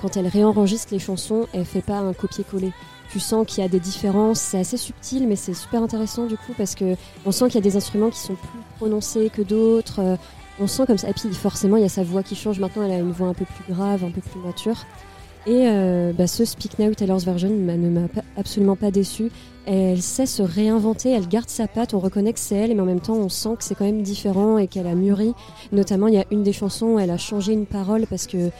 [0.00, 2.72] quand elle réenregistre les chansons, elle fait pas un copier-coller.
[3.18, 6.36] Tu sens qu'il y a des différences, c'est assez subtil, mais c'est super intéressant du
[6.36, 6.94] coup parce que
[7.26, 9.98] on sent qu'il y a des instruments qui sont plus prononcés que d'autres.
[9.98, 10.16] euh,
[10.60, 11.10] on sent comme ça.
[11.10, 12.60] Et puis forcément, il y a sa voix qui change.
[12.60, 14.86] Maintenant, elle a une voix un peu plus grave, un peu plus mature.
[15.48, 19.32] Et euh, bah, ce Speak Now Taylor's Version ne m'a absolument pas déçu.
[19.66, 22.86] Elle sait se réinventer, elle garde sa patte, on reconnaît que c'est elle, mais en
[22.86, 25.34] même temps on sent que c'est quand même différent et qu'elle a mûri.
[25.72, 28.50] Notamment, il y a une des chansons où elle a changé une parole parce que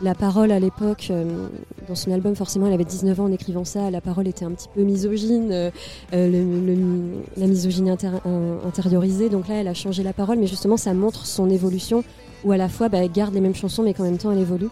[0.00, 1.48] la parole à l'époque, euh,
[1.88, 4.52] dans son album, forcément, elle avait 19 ans en écrivant ça, la parole était un
[4.52, 5.70] petit peu misogyne, euh,
[6.12, 9.28] euh, la misogynie intériorisée.
[9.28, 12.04] Donc là, elle a changé la parole, mais justement, ça montre son évolution
[12.44, 14.38] où à la fois bah, elle garde les mêmes chansons, mais qu'en même temps elle
[14.38, 14.68] évolue.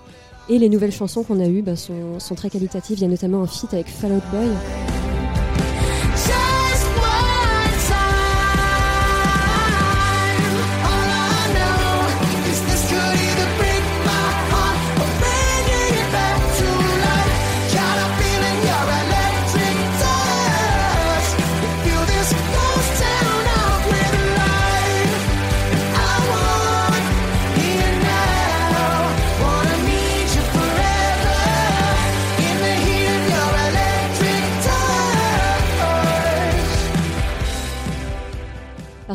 [0.49, 2.99] Et les nouvelles chansons qu'on a eues bah, sont, sont très qualitatives.
[2.99, 4.96] Il y a notamment un feat avec Fall Out Boy.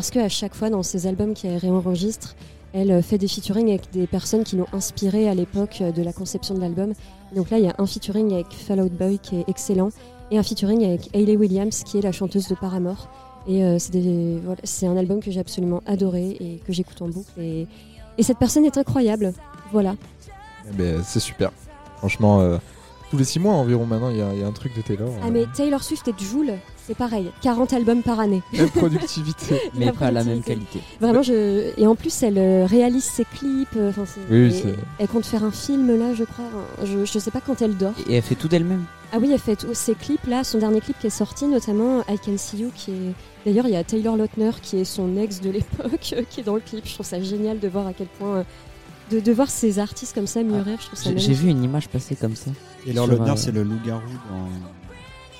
[0.02, 2.34] Parce qu'à chaque fois, dans ses albums qu'elle réenregistre,
[2.72, 6.02] elle euh, fait des featuring avec des personnes qui l'ont inspirée à l'époque euh, de
[6.02, 6.92] la conception de l'album.
[7.36, 9.90] Donc là, il y a un featuring avec Fall Out Boy qui est excellent
[10.32, 13.08] et un featuring avec Hayley Williams qui est la chanteuse de Paramore.
[13.46, 14.60] Et euh, c'est voilà,
[14.92, 17.30] un album que j'ai absolument adoré et que j'écoute en boucle.
[17.38, 17.68] Et,
[18.18, 19.32] et cette personne est incroyable.
[19.70, 19.94] Voilà.
[20.68, 21.52] Eh ben, c'est super.
[21.98, 22.58] Franchement, euh,
[23.12, 24.80] tous les 6 mois environ maintenant, il y, a il y a un truc de
[24.80, 25.10] Taylor.
[25.22, 26.54] Ah mais Taylor Swift et Joule,
[26.86, 27.30] c'est pareil.
[27.42, 28.42] 40 albums par année.
[28.52, 29.60] Même productivité.
[29.74, 30.80] Mais La pas la même qualité.
[31.00, 31.70] Vraiment, je...
[31.80, 33.68] et en plus, elle euh, réalise ses clips.
[33.76, 36.44] euh, enfin, c'est- Oui, et- c'est- elle compte faire un film là, je crois.
[36.84, 37.94] Je, je sais pas quand elle dort.
[38.08, 38.84] Et elle fait tout d'elle-même.
[39.12, 40.42] Ah oui, elle fait tous ses clips là.
[40.44, 43.14] Son dernier clip qui est sorti, notamment I Can See You, qui est.
[43.44, 45.98] D'ailleurs, il y a Taylor Lautner qui est son ex de l'époque,
[46.30, 46.86] qui est dans le clip.
[46.86, 48.36] Je trouve ça génial de voir à quel point.
[48.38, 48.44] euh,
[49.10, 51.88] De, de voir ces artistes comme ça mûrir, je trouve ça J'ai vu une image
[51.88, 52.50] passer comme ça.
[52.90, 54.48] Sur, Lautner, euh, c'est le loup-garou dans.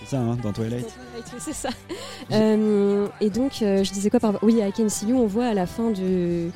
[0.03, 0.93] C'est ça, hein, dans Twilight.
[1.39, 1.71] C'est ça.
[2.33, 5.47] Euh, et donc, euh, je disais quoi par Oui, I Can See You, on voit
[5.47, 6.51] à la fin du,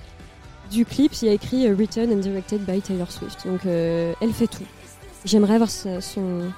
[0.71, 3.47] du clip, il y a écrit euh, Written and Directed by Taylor Swift.
[3.47, 4.65] Donc, euh, elle fait tout.
[5.25, 6.51] J'aimerais avoir son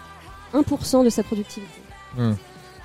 [0.54, 1.80] 1% de sa productivité.
[2.16, 2.34] Hmm.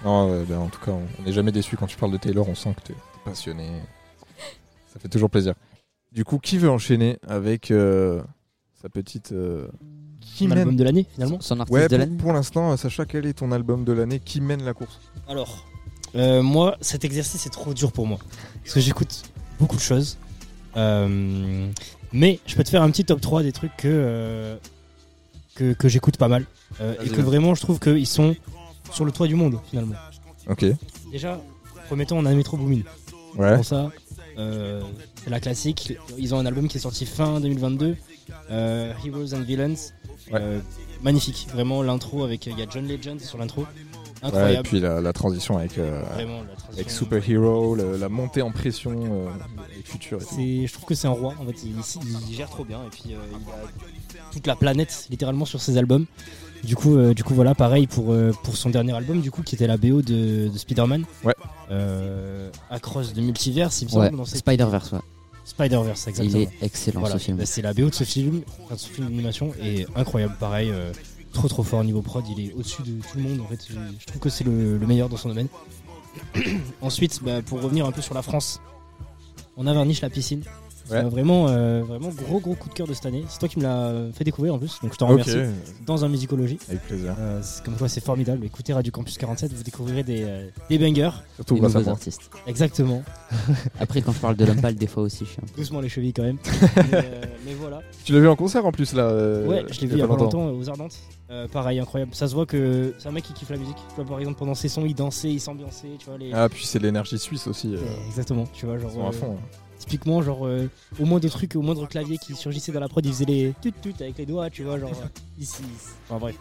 [0.03, 2.55] Non, ben, en tout cas, on n'est jamais déçu quand tu parles de Taylor, on
[2.55, 3.69] sent que tu es passionné.
[4.87, 5.53] Ça fait toujours plaisir.
[6.11, 8.21] Du coup, qui veut enchaîner avec euh,
[8.81, 9.33] sa petite.
[10.33, 12.17] Euh, qui Son mène album de l'année, finalement Son artiste Ouais, de pour, l'année.
[12.17, 15.65] pour l'instant, Sacha, quel est ton album de l'année Qui mène la course Alors,
[16.15, 18.19] euh, moi, cet exercice est trop dur pour moi.
[18.63, 19.23] Parce que j'écoute
[19.59, 20.17] beaucoup de choses.
[20.77, 21.69] Euh,
[22.11, 24.57] mais je peux te faire un petit top 3 des trucs que, euh,
[25.55, 26.45] que, que j'écoute pas mal.
[26.81, 28.35] Euh, et que vraiment, je trouve qu'ils sont
[28.91, 29.95] sur le toit du monde, finalement.
[30.49, 30.65] Ok.
[31.11, 31.39] Déjà,
[31.89, 32.81] remettons, on a Metro Boomin.
[33.35, 33.55] Ouais.
[33.55, 33.91] Pour ça,
[34.37, 34.81] euh,
[35.23, 35.93] c'est la classique.
[36.17, 37.95] Ils ont un album qui est sorti fin 2022,
[38.51, 39.75] euh, Heroes and Villains.
[40.31, 40.39] Ouais.
[40.41, 40.59] Euh,
[41.01, 43.65] magnifique, vraiment l'intro avec il y a John Legend sur l'intro.
[44.33, 46.71] Ouais, et puis la, la transition avec, euh, Vraiment, la transition.
[46.73, 49.27] avec Superhero, le- la montée en pression euh,
[49.69, 50.17] avec Future.
[50.21, 50.35] et tout.
[50.35, 51.33] C'est- Je trouve que c'est un roi.
[51.41, 51.73] En fait, il,
[52.29, 52.79] il gère trop bien.
[52.85, 53.49] Et puis, euh, il
[54.17, 56.05] a toute la planète littéralement sur ses albums.
[56.63, 59.41] Du coup, euh, du coup voilà, pareil pour, euh, pour son dernier album, du coup,
[59.41, 61.03] qui était la BO de, de Spider-Man.
[61.25, 61.35] Ouais.
[61.71, 64.17] Euh, Across de Multiverse, il me Ouais, semble.
[64.19, 64.99] dans cette- Spider-Verse, ouais.
[65.45, 66.39] Spider-Verse, exactement.
[66.39, 67.37] Il est excellent Voilà, ce film.
[67.37, 70.69] bah, c'est la BO de ce film, enfin, de ce film d'animation, et incroyable, pareil,
[70.71, 70.91] euh,
[71.33, 73.75] trop trop fort niveau prod, il est au-dessus de tout le monde, en fait, je,
[73.99, 75.47] je trouve que c'est le, le meilleur dans son domaine.
[76.81, 78.61] Ensuite, bah, pour revenir un peu sur la France,
[79.57, 80.43] on a Varnish la piscine.
[80.93, 81.09] Ouais.
[81.09, 83.23] vraiment, euh, vraiment gros gros coup de cœur de cette année.
[83.27, 85.37] C'est toi qui me l'as fait découvrir en plus, donc je t'en remercie.
[85.85, 86.59] Dans un musicologie.
[86.69, 87.15] Avec plaisir.
[87.19, 88.45] Euh, comme quoi, c'est formidable.
[88.45, 91.11] Écoutez Radio Campus 47, vous découvrirez des, euh, des bangers.
[91.35, 92.29] Surtout grâce à artistes.
[92.47, 93.03] Exactement.
[93.79, 95.57] Après, quand je parle de Lumpal, des fois aussi, je suis un peu.
[95.61, 96.37] Doucement les chevilles quand même.
[96.75, 97.81] mais, euh, mais voilà.
[98.05, 100.01] Tu l'as vu en concert en plus là euh, Ouais, je l'ai vu il y
[100.01, 100.95] a pas longtemps euh, aux Ardentes.
[101.31, 102.13] Euh, pareil, incroyable.
[102.13, 103.75] Ça se voit que c'est un mec qui kiffe la musique.
[103.89, 105.87] Tu vois, par exemple, pendant ses sons, il dansait, il s'ambiançait.
[105.97, 106.31] Tu vois, les...
[106.33, 107.73] Ah, puis c'est l'énergie suisse aussi.
[107.73, 108.91] euh, Exactement, tu vois, genre.
[108.91, 109.37] ils sont à euh, fond.
[109.39, 109.57] hein.
[109.85, 113.11] Typiquement, genre, euh, au moindre truc, au moindre clavier qui surgissait dans la prod, il
[113.11, 114.89] faisait les tut tut avec les doigts, tu vois, genre.
[115.37, 115.61] ici.
[116.07, 116.35] Enfin bref.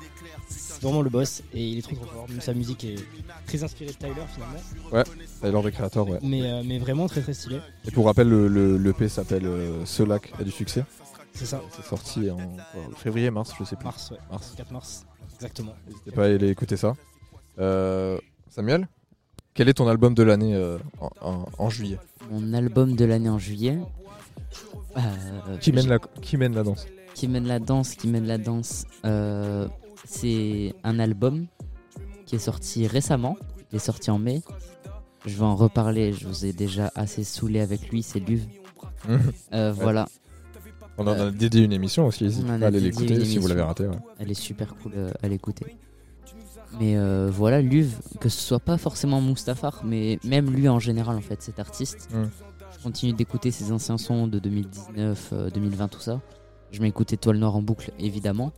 [0.49, 2.29] C'est vraiment le boss et il est trop trop fort.
[2.29, 2.95] Même sa musique est
[3.47, 4.59] très inspirée de Tyler finalement.
[4.93, 5.03] Ouais,
[5.41, 6.19] Tyler the Creator, ouais.
[6.23, 7.59] Mais, euh, mais vraiment très très stylé.
[7.85, 10.85] Et pour rappel, le, le, l'EP s'appelle euh, Ce lac a du succès.
[11.35, 11.61] C'est ça.
[11.75, 12.39] C'est sorti en
[12.97, 13.85] février, mars, je sais plus.
[13.87, 14.19] Mars, ouais.
[14.31, 14.55] Mars.
[14.57, 15.05] 4 mars.
[15.35, 15.75] Exactement.
[15.89, 16.95] N'hésitez pas à aller écouter ça.
[17.59, 18.19] Euh,
[18.51, 18.87] Samuel,
[19.55, 21.99] quel est ton album de l'année euh, en, en- en juillet
[22.31, 23.79] Mon album de l'année en juillet.
[24.97, 28.39] euh, qui mène, la, qui mène la danse qui mène la danse, qui mène la
[28.39, 28.87] danse.
[29.05, 29.69] Euh,
[30.05, 31.47] c'est un album
[32.27, 33.37] qui est sorti récemment,
[33.71, 34.41] il est sorti en mai.
[35.27, 38.47] Je vais en reparler, je vous ai déjà assez saoulé avec lui, c'est Luve.
[39.53, 40.09] Euh, Voilà,
[40.99, 43.61] On en a dédié une émission aussi, n'hésitez pas à aller l'écouter si vous l'avez
[43.63, 43.87] raté.
[43.87, 43.97] ouais.
[44.19, 45.77] elle est super cool à l'écouter.
[46.81, 51.17] Mais euh, voilà, Luve, que ce soit pas forcément Mustafar, mais même lui en général,
[51.17, 52.09] en fait, cet artiste.
[52.13, 52.25] Mm.
[52.77, 56.21] Je continue d'écouter ses anciens sons de 2019, euh, 2020, tout ça.
[56.71, 58.53] Je m'écoutais Toile Noire en boucle, évidemment.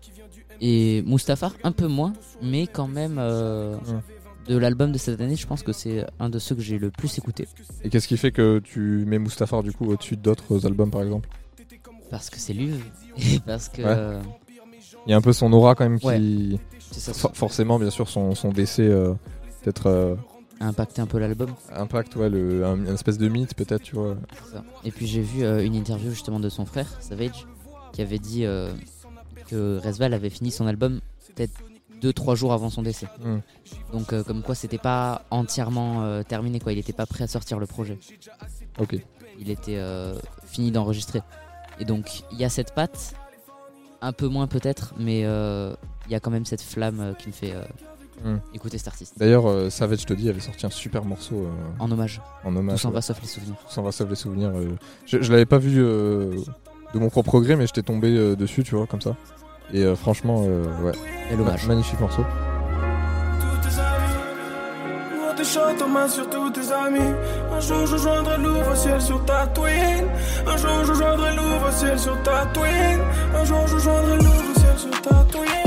[0.61, 4.51] Et Mustafar, un peu moins, mais quand même, euh, Mm.
[4.53, 6.91] de l'album de cette année, je pense que c'est un de ceux que j'ai le
[6.91, 7.49] plus écouté.
[7.83, 11.29] Et qu'est-ce qui fait que tu mets Mustafar du coup au-dessus d'autres albums par exemple?
[12.11, 12.81] Parce que c'est Luve,
[13.19, 13.83] et parce que.
[13.83, 14.23] Ouais.
[15.07, 16.07] Il y a un peu son aura quand même qui.
[16.07, 16.59] Ouais,
[16.93, 17.13] ça.
[17.13, 19.13] For- forcément, bien sûr, son, son décès euh,
[19.63, 20.15] peut-être euh,
[20.61, 21.51] a impacté un peu l'album.
[21.75, 24.17] impact, ouais, le, un, une espèce de mythe peut-être, tu vois.
[24.53, 24.65] Ça.
[24.85, 27.47] Et puis j'ai vu euh, une interview justement de son frère, Savage,
[27.93, 28.73] qui avait dit euh,
[29.49, 31.01] que Resval avait fini son album
[31.35, 31.53] peut-être
[32.01, 33.07] 2-3 jours avant son décès.
[33.23, 33.39] Mm.
[33.93, 36.73] Donc euh, comme quoi c'était pas entièrement terminé, quoi.
[36.73, 37.99] il était pas prêt à sortir le projet.
[38.79, 38.97] Ok.
[39.39, 39.81] Il était
[40.47, 41.21] fini d'enregistrer.
[41.81, 43.15] Et donc il y a cette patte,
[44.05, 45.75] un peu moins peut-être, mais euh,
[46.07, 47.63] il y a quand même cette flamme euh, qui me fait euh,
[48.25, 48.37] Mm.
[48.55, 49.15] écouter cet artiste.
[49.19, 51.49] D'ailleurs, euh, Savage, je te dis, avait sorti un super morceau euh,
[51.81, 52.23] En hommage.
[52.45, 52.77] en hommage.
[52.77, 52.95] Tout s'en ouais.
[52.95, 53.57] va sauf les souvenirs.
[53.67, 54.53] Tout s'en va sauf les souvenirs.
[54.55, 54.69] euh.
[55.05, 56.35] Je, je l'avais pas vu de
[56.95, 59.17] mon propre gré, mais j'étais tombé dessus, tu vois, comme ça.
[59.73, 60.93] Et franchement, ouais.
[61.29, 61.63] Bel hommage.
[61.67, 62.23] Ma- magnifique morceau.
[65.37, 67.15] Tes shots en main sur tous tes amis.
[67.53, 70.05] Un jour, je joindrai l'ouvre-ciel sur ta twin.
[70.47, 73.01] Un jour, je joindrai l'ouvre-ciel sur ta twin.
[73.35, 75.64] Un jour, je joindrai l'ouvre-ciel sur ta twin.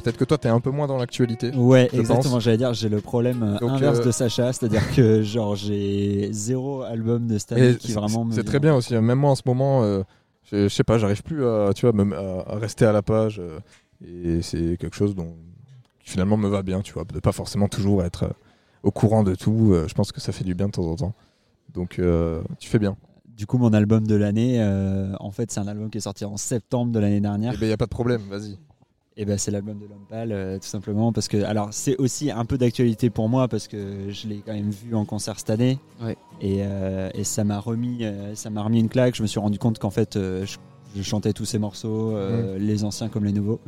[0.00, 1.50] Peut-être que toi, t'es un peu moins dans l'actualité.
[1.54, 2.40] Ouais, exactement.
[2.40, 6.28] J'allais dire, j'ai le problème euh, Donc, inverse euh, de Sacha, c'est-à-dire que genre j'ai
[6.32, 8.94] zéro album de cette année qui vraiment me C'est très bien aussi.
[8.94, 9.00] hein.
[9.00, 10.02] Même moi en ce moment, euh,
[10.50, 13.40] je, sais pas, j'arrive plus à, tu vois, à, à rester à la page.
[13.40, 13.58] euh,
[14.04, 15.36] et c'est quelque chose dont
[16.02, 18.32] qui finalement me va bien, tu vois, de pas forcément toujours être
[18.82, 19.74] au courant de tout.
[19.86, 21.14] je pense que ça fait du bien de temps en temps.
[21.74, 22.00] Donc
[22.58, 22.96] tu fais bien.
[23.40, 26.26] Du coup, mon album de l'année, euh, en fait, c'est un album qui est sorti
[26.26, 27.54] en septembre de l'année dernière.
[27.54, 28.58] Et ben y a pas de problème, vas-y.
[29.16, 32.30] Et ben c'est l'album de L'Homme Pâle, euh, tout simplement parce que alors c'est aussi
[32.30, 35.50] un peu d'actualité pour moi parce que je l'ai quand même vu en concert cette
[35.50, 35.78] année.
[36.00, 36.16] Ouais.
[36.40, 39.16] Et, euh, et ça m'a remis, euh, ça m'a remis une claque.
[39.16, 40.56] Je me suis rendu compte qu'en fait, euh, je,
[40.96, 42.16] je chantais tous ces morceaux,
[42.56, 43.60] les anciens comme les nouveaux.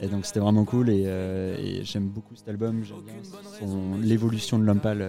[0.00, 2.82] Et donc c'était vraiment cool et, et j'aime beaucoup cet album.
[2.84, 5.02] J'aime l'évolution de L'Homme Pâle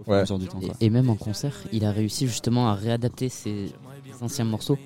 [0.00, 0.58] au fur et à mesure du temps.
[0.60, 0.76] Et, quoi.
[0.80, 3.72] et même en concert, il a réussi justement à réadapter ses
[4.20, 4.78] anciens morceaux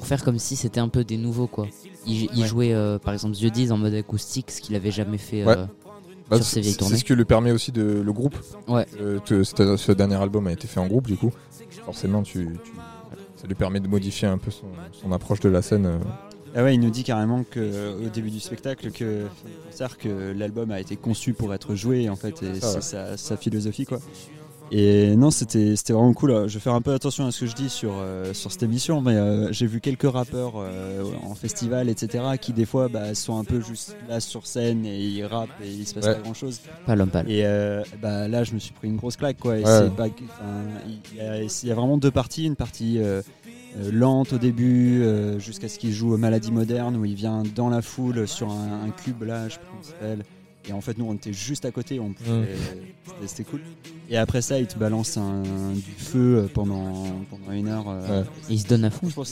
[0.00, 1.66] pour faire comme si c'était un peu des nouveaux quoi.
[2.06, 2.46] Il, il Ouais.
[2.48, 5.58] jouait euh, par exemple The Diz en mode acoustique, ce qu'il avait jamais fait Ouais.
[5.58, 5.66] euh,
[6.30, 6.94] Bah, sur ses vieilles tournées.
[6.94, 8.34] c'est ce qui lui permet aussi de le groupe.
[8.66, 8.86] Ouais.
[8.98, 11.32] Euh, que ce, ce dernier album a été fait en groupe, du coup.
[11.84, 12.72] Forcément, tu, tu-
[13.36, 15.84] ça lui permet de modifier un peu son, son approche de la scène.
[15.84, 15.98] euh.
[16.54, 19.26] Ah ouais, il nous dit carrément que au début du spectacle que
[19.70, 23.36] concert que l'album a été conçu pour être joué en fait et c'est sa, sa
[23.36, 23.98] philosophie quoi.
[24.72, 26.46] Et non, c'était c'était vraiment cool.
[26.48, 28.62] Je vais faire un peu attention à ce que je dis sur euh, sur cette
[28.62, 33.14] émission, mais euh, j'ai vu quelques rappeurs euh, en festival, etc., qui des fois bah,
[33.16, 36.14] sont un peu juste là sur scène et ils rappent et il se passe Ouais.
[36.14, 36.60] pas grand chose.
[36.86, 37.28] Pas l'homme pâle.
[37.28, 39.38] Et euh, bah, là, je me suis pris une grosse claque.
[39.38, 39.90] Quoi, et Ouais.
[39.90, 42.44] pas, il, y a, il y a vraiment deux parties.
[42.46, 43.22] Une partie euh,
[43.78, 47.42] euh, lente au début, euh, jusqu'à ce qu'il joue aux maladies modernes, où il vient
[47.56, 50.24] dans la foule sur un, un cube, là, je pas ça s'appelle.
[50.68, 51.98] Et en fait, nous, on était juste à côté.
[52.00, 52.46] On pouvait- Mm.
[53.06, 53.60] c'était- C'était cool.
[54.08, 55.42] Et après ça, il te balance un,
[55.74, 57.84] du feu pendant, pendant une heure.
[57.88, 58.24] euh.
[58.48, 59.08] Et il se donne à fond.
[59.14, 59.24] Cool.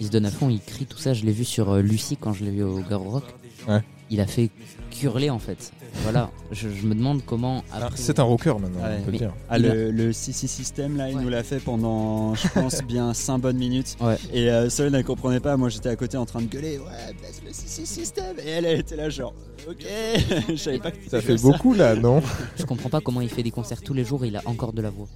[0.00, 1.14] Il se donne à fond, il crie tout ça.
[1.14, 3.24] Je l'ai vu sur euh, Lucie quand je l'ai vu au Garo Rock.
[3.68, 3.80] Ouais.
[4.10, 4.50] Il a fait
[4.90, 5.72] curler en fait.
[6.02, 6.30] Voilà.
[6.50, 7.62] Je, je me demande comment.
[7.72, 7.96] Ah, Après...
[7.96, 8.96] c'est un rocker maintenant, Ouais.
[9.00, 9.32] on peut dire.
[9.48, 11.22] Ah, le, le CC System, là, il Ouais.
[11.22, 13.96] nous l'a fait pendant, je pense, bien 5 bonnes minutes.
[14.00, 14.16] Ouais.
[14.32, 15.56] Et euh, Solène, elle comprenait pas.
[15.56, 16.78] Moi, j'étais à côté en train de gueuler.
[16.78, 18.36] Ouais, baisse le CC System.
[18.44, 19.34] Et elle, elle était là, genre,
[19.68, 19.86] ok.
[20.48, 22.20] je savais pas que Ça fait beaucoup là, non
[22.56, 24.72] Je comprends pas comment il fait des concerts tous les jours et il a encore
[24.72, 25.08] de la voix.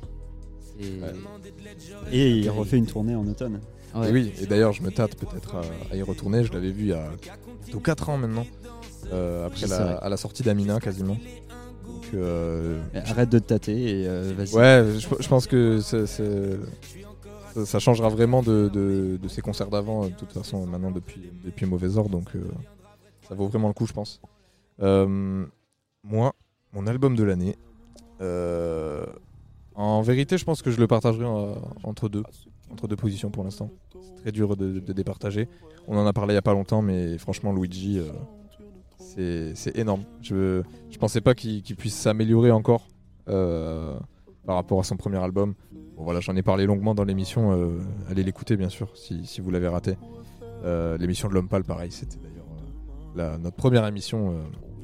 [2.12, 3.60] Et il refait une tournée en automne.
[3.94, 4.10] Ouais.
[4.10, 5.62] Et oui, et d'ailleurs, je me tâte peut-être à,
[5.92, 6.44] à y retourner.
[6.44, 7.08] Je l'avais vu il y a
[7.64, 8.46] bientôt 4 ans maintenant,
[9.12, 11.16] euh, après la, à la sortie d'Amina quasiment.
[11.86, 14.54] Donc, euh, Arrête de te tâter et euh, vas-y.
[14.54, 16.58] ouais, je, je pense que c'est- c'est-
[17.54, 21.22] ça, ça changera vraiment de, de- de ces concerts d'avant, de toute façon, maintenant depuis,
[21.44, 22.10] depuis Mauvais Ordre.
[22.10, 22.40] Donc, euh,
[23.28, 24.20] ça vaut vraiment le coup, je pense.
[24.80, 25.44] Euh,
[26.04, 26.34] moi,
[26.72, 27.56] mon album de l'année,
[28.20, 29.06] euh,
[29.74, 32.22] en vérité, je pense que je le partagerai en- entre deux,
[32.70, 33.70] entre deux positions pour l'instant.
[33.92, 35.48] C'est très dur de, de départager.
[35.86, 38.10] On en a parlé il y a pas longtemps, mais franchement, Luigi, euh,
[39.54, 40.04] c'est énorme.
[40.22, 42.88] Je je pensais pas qu'il puisse s'améliorer encore
[43.28, 43.98] euh,
[44.46, 45.54] par rapport à son premier album.
[45.96, 47.52] Bon, voilà, j'en ai parlé longuement dans l'émission.
[47.52, 47.78] euh,
[48.10, 49.96] allez l'écouter, bien sûr, si, si vous l'avez raté.
[50.64, 54.34] Euh, l'émission de l'homme pâle, pareil, c'était d'ailleurs notre première émission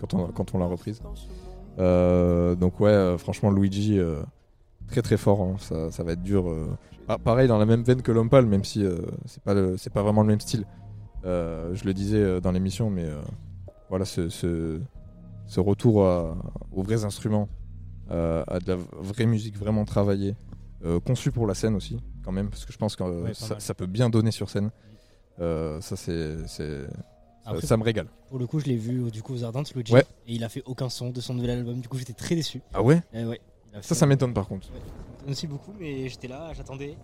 [0.01, 1.03] quand on, quand on l'a reprise.
[1.79, 4.01] Donc ouais, franchement, Luigi,
[4.89, 5.41] très très fort.
[5.43, 5.57] hein.
[5.59, 6.53] Ça, ça va être dur.
[7.07, 8.85] Ah, pareil, dans la même veine que l'homme pâle, même si
[9.27, 10.65] c'est pas pas vraiment le même style.
[11.25, 13.07] Je le disais dans l'émission, mais
[13.89, 14.81] voilà, ce, ce,
[15.47, 16.37] ce retour à-
[16.73, 17.49] aux vrais instruments,
[18.11, 20.35] euh, à de la vraie musique vraiment travaillée,
[20.85, 23.35] euh, conçue pour la scène aussi, quand même, parce que je pense que euh, Ouais,
[23.35, 24.71] ça, peut bien donner sur scène.
[25.39, 26.87] Ça, c'est, c'est-
[27.45, 28.07] ça, Après, ça me régale.
[28.31, 30.05] Pour le coup, je l'ai vu du coup aux Ardentes, Luigi, Ouais.
[30.27, 31.79] et il a fait aucun son de son nouvel album.
[31.81, 32.63] Du coup, j'étais très déçu.
[32.73, 33.03] Ah ouais?
[33.15, 33.41] Euh, ouais.
[33.83, 34.69] Ça, ça m'étonne par contre.
[34.73, 36.97] Ouais, ça m'étonne aussi beaucoup, mais j'étais là, j'attendais.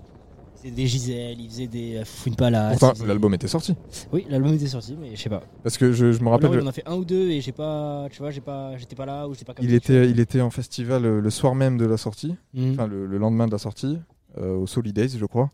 [0.63, 2.73] Faisait des Gisèle, il faisait des euh, Fouine Palace.
[2.79, 3.75] Pourtant, il faisait- l'album était sorti.
[4.13, 5.43] Oui, l'album était sorti, mais je sais pas.
[5.63, 7.53] Parce que je, je me rappelle, il en a fait un ou deux et j'ai
[7.53, 9.55] pas, tu vois, j'ai pas, j'étais pas là ou j'étais pas.
[9.63, 12.35] il capté, était, il était en festival euh, le soir même de la sortie.
[12.55, 12.73] Mhm.
[12.73, 13.99] enfin le, le lendemain de la sortie,
[14.39, 15.51] euh, au Solidays, je crois.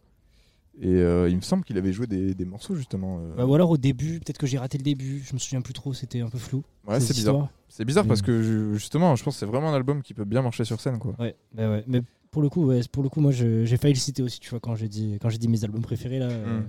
[0.79, 3.19] Et euh, il me semble qu'il avait joué des, des morceaux justement.
[3.21, 3.35] euh.
[3.37, 5.73] Bah, ou alors au début, peut-être que j'ai raté le début, je me souviens plus
[5.73, 6.65] trop, c'était un peu flou.
[6.87, 7.49] ouais, ces c'est bizarre.
[7.69, 8.27] C'est bizarre parce Mm.
[8.27, 10.99] que justement, je pense que c'est vraiment un album qui peut bien marcher sur scène,
[10.99, 11.15] quoi.
[11.19, 11.85] Ouais, bah ouais.
[11.87, 12.03] Mais
[12.37, 14.51] pour le coup, ouais, pour le coup, moi, je- j'ai failli le citer aussi, tu
[14.51, 16.27] vois, quand j'ai dit, quand j'ai dit mes albums préférés là.
[16.29, 16.65] euh, Mm.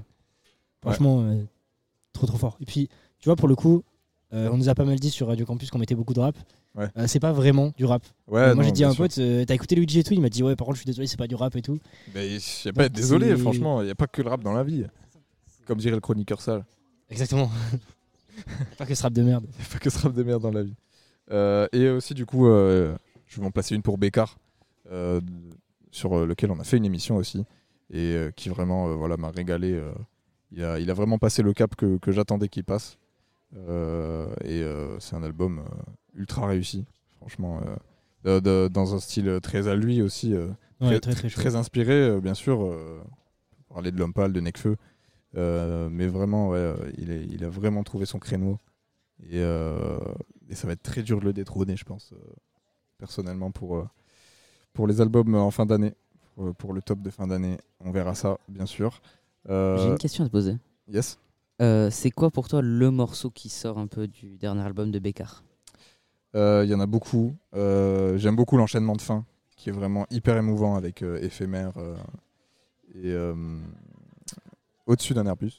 [0.81, 1.43] franchement, euh,
[2.13, 2.57] trop trop fort.
[2.61, 2.87] Et puis,
[3.19, 3.83] tu vois, pour le coup,
[4.31, 6.37] euh, on nous a pas mal dit sur Radio Campus qu'on mettait beaucoup de rap.
[6.73, 6.87] Ouais.
[6.97, 8.01] Euh, c'est pas vraiment du rap.
[8.27, 9.03] Ouais, moi, j'ai dit à un sûr.
[9.03, 10.85] pote, euh, t'as écouté Luigi et tout Il m'a dit, ouais, par contre, je suis
[10.87, 11.79] désolé, c'est pas du rap et tout.
[12.15, 14.63] Mais a pas Donc, désolé, franchement, il n'y a pas que le rap dans la
[14.63, 14.85] vie.
[15.65, 16.63] Comme dirait le chroniqueur sale.
[17.09, 17.51] Exactement.
[18.77, 19.45] pas que ce rap de merde.
[19.73, 20.75] Pas que ce rap de merde dans la vie.
[21.73, 24.37] Et aussi, du coup, je vais en placer une pour Bécard,
[25.91, 27.45] sur euh, lequel on a fait une émission aussi,
[27.91, 29.73] et euh, qui vraiment euh, voilà, m'a régalé.
[29.73, 29.91] euh.
[30.51, 32.97] il, a, il a vraiment passé le cap que, que j'attendais qu'il passe.
[33.55, 36.85] Euh, et euh, c'est un album euh, ultra réussi,
[37.17, 37.61] franchement.
[37.65, 37.75] euh,
[38.23, 40.47] de- de- dans un style très à lui aussi, euh,
[40.81, 41.55] Ouais, très, très, très chaud.
[41.57, 42.63] inspiré, euh, bien sûr.
[42.65, 43.01] euh,
[43.69, 44.75] parlait de l'homme pâle, de Necfeu.
[45.35, 48.57] Euh, mais vraiment, ouais, euh, il, est- il a vraiment trouvé son créneau.
[49.23, 49.97] Et, euh,
[50.49, 52.17] et ça va être très dur de le détrôner, je pense, euh,
[52.97, 53.87] personnellement, pour, euh,
[54.77, 55.93] pour les albums en fin d'année.
[56.35, 59.01] Pour, pour le top de fin d'année, on verra ça, bien sûr.
[59.49, 60.55] Euh, J'ai une question à te poser.
[60.87, 61.17] Yes.
[61.63, 64.99] Euh, c'est quoi pour toi le morceau qui sort un peu du dernier album de
[64.99, 65.43] Bécard?
[66.35, 67.33] Euh, Il y en a beaucoup.
[67.55, 69.25] Euh, J'aime beaucoup l'enchaînement de fin,
[69.55, 71.95] qui est vraiment hyper émouvant avec euh, éphémère euh,
[72.93, 73.33] et euh,
[74.85, 75.53] au-dessus d'un Airbus.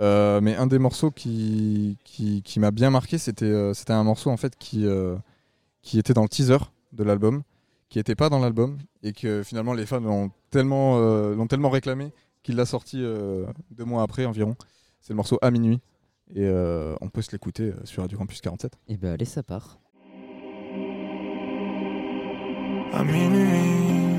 [0.00, 4.30] Euh, mais un des morceaux qui, qui, qui m'a bien marqué, c'était euh, un morceau
[4.30, 5.14] en fait qui, euh,
[5.82, 6.58] qui était dans le teaser
[6.92, 7.42] de l'album,
[7.90, 12.12] qui n'était pas dans l'album et que finalement les fans euh, l'ont tellement, réclamé
[12.42, 14.56] qu'il l'a sorti euh, deux mois après environ.
[15.00, 15.80] C'est le morceau à minuit
[16.34, 18.72] et euh, on peut se l'écouter sur Radio Campus 47.
[18.74, 19.78] Et eh ben allez, ça part.
[22.92, 24.16] À minuit,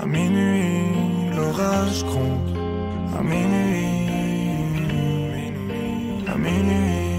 [0.00, 2.04] à minuit, l'orage
[3.14, 3.22] à
[6.38, 7.11] minuit.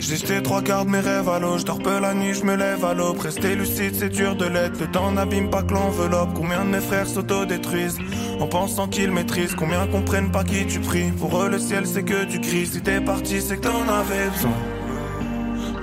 [0.00, 2.42] J'ai jeté trois quarts de mes rêves à l'eau, je dors peu la nuit, je
[2.42, 3.20] me lève à l'aube.
[3.20, 4.80] Rester lucide, c'est dur de l'être.
[4.80, 6.30] Le temps n'abîme pas que l'enveloppe.
[6.34, 7.98] Combien de mes frères s'autodétruisent
[8.40, 9.54] en pensant qu'ils maîtrisent?
[9.54, 11.12] Combien comprennent pas qui tu pries?
[11.12, 12.66] Pour eux, le ciel, c'est que tu cries.
[12.66, 14.56] Si t'es parti, c'est que t'en avais besoin.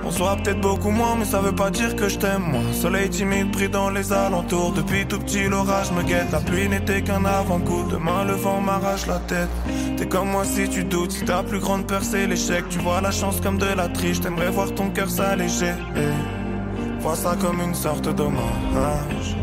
[0.08, 2.62] On peut-être beaucoup moins, mais ça veut pas dire que je t'aime moi.
[2.72, 4.72] Soleil timide pris dans les alentours.
[4.72, 6.32] Depuis tout petit, l'orage me guette.
[6.32, 7.84] La pluie n'était qu'un avant-goût.
[7.90, 9.50] Demain, le vent m'arrache la tête.
[9.98, 11.12] T'es comme moi si tu doutes.
[11.12, 12.64] Si ta plus grande peur, c'est l'échec.
[12.70, 14.20] Tu vois la chance comme de la triche.
[14.20, 15.74] T'aimerais voir ton cœur s'alléger.
[15.94, 19.36] Eh, Vois ça comme une sorte d'hommage.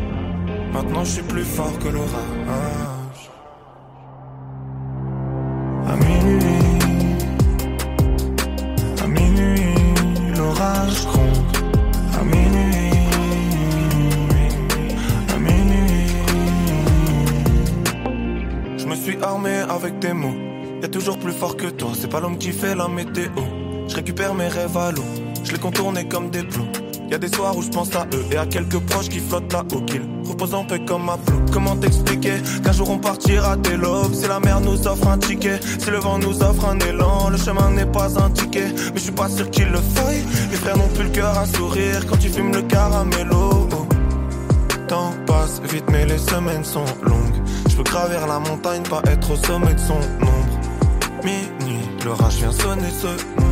[0.74, 2.95] Maintenant, je suis plus fort que l'orage.
[19.76, 20.36] Avec des mots.
[20.82, 23.30] Y'a toujours plus fort que toi, c'est pas l'homme qui fait la météo.
[23.88, 25.04] Je récupère mes rêves à l'eau,
[25.44, 26.68] je les contourne comme des plots.
[27.12, 29.82] Y'a des soirs où je pense à eux et à quelques proches qui flottent là-haut,
[29.82, 31.34] qu'ils reposent en paix comme ma peau.
[31.52, 34.14] Comment t'expliquer qu'un jour on partira dès l'aube?
[34.14, 37.38] Si la mer nous offre un ticket, si le vent nous offre un élan, le
[37.38, 40.24] chemin n'est pas indiqué, mais je suis pas sûr qu'il le faille.
[40.50, 43.70] Les frères n'ont plus le cœur à sourire quand tu fumes le caramello.
[44.88, 47.45] Temps passe vite, mais les semaines sont longues.
[47.70, 50.60] Je peux gravir la montagne, pas être au sommet de son ombre.
[51.24, 53.45] Minuit, l'orage vient sonner ce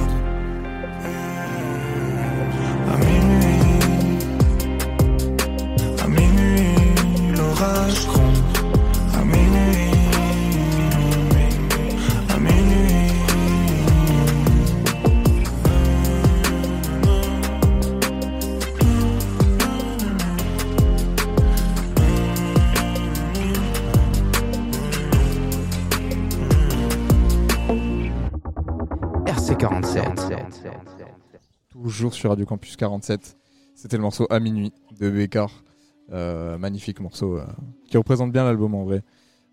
[32.04, 33.38] Toujours sur Radio Campus 47.
[33.76, 35.64] C'était le morceau À minuit de Bécard.
[36.12, 37.46] Euh, magnifique morceau euh,
[37.88, 39.04] qui représente bien l'album en vrai.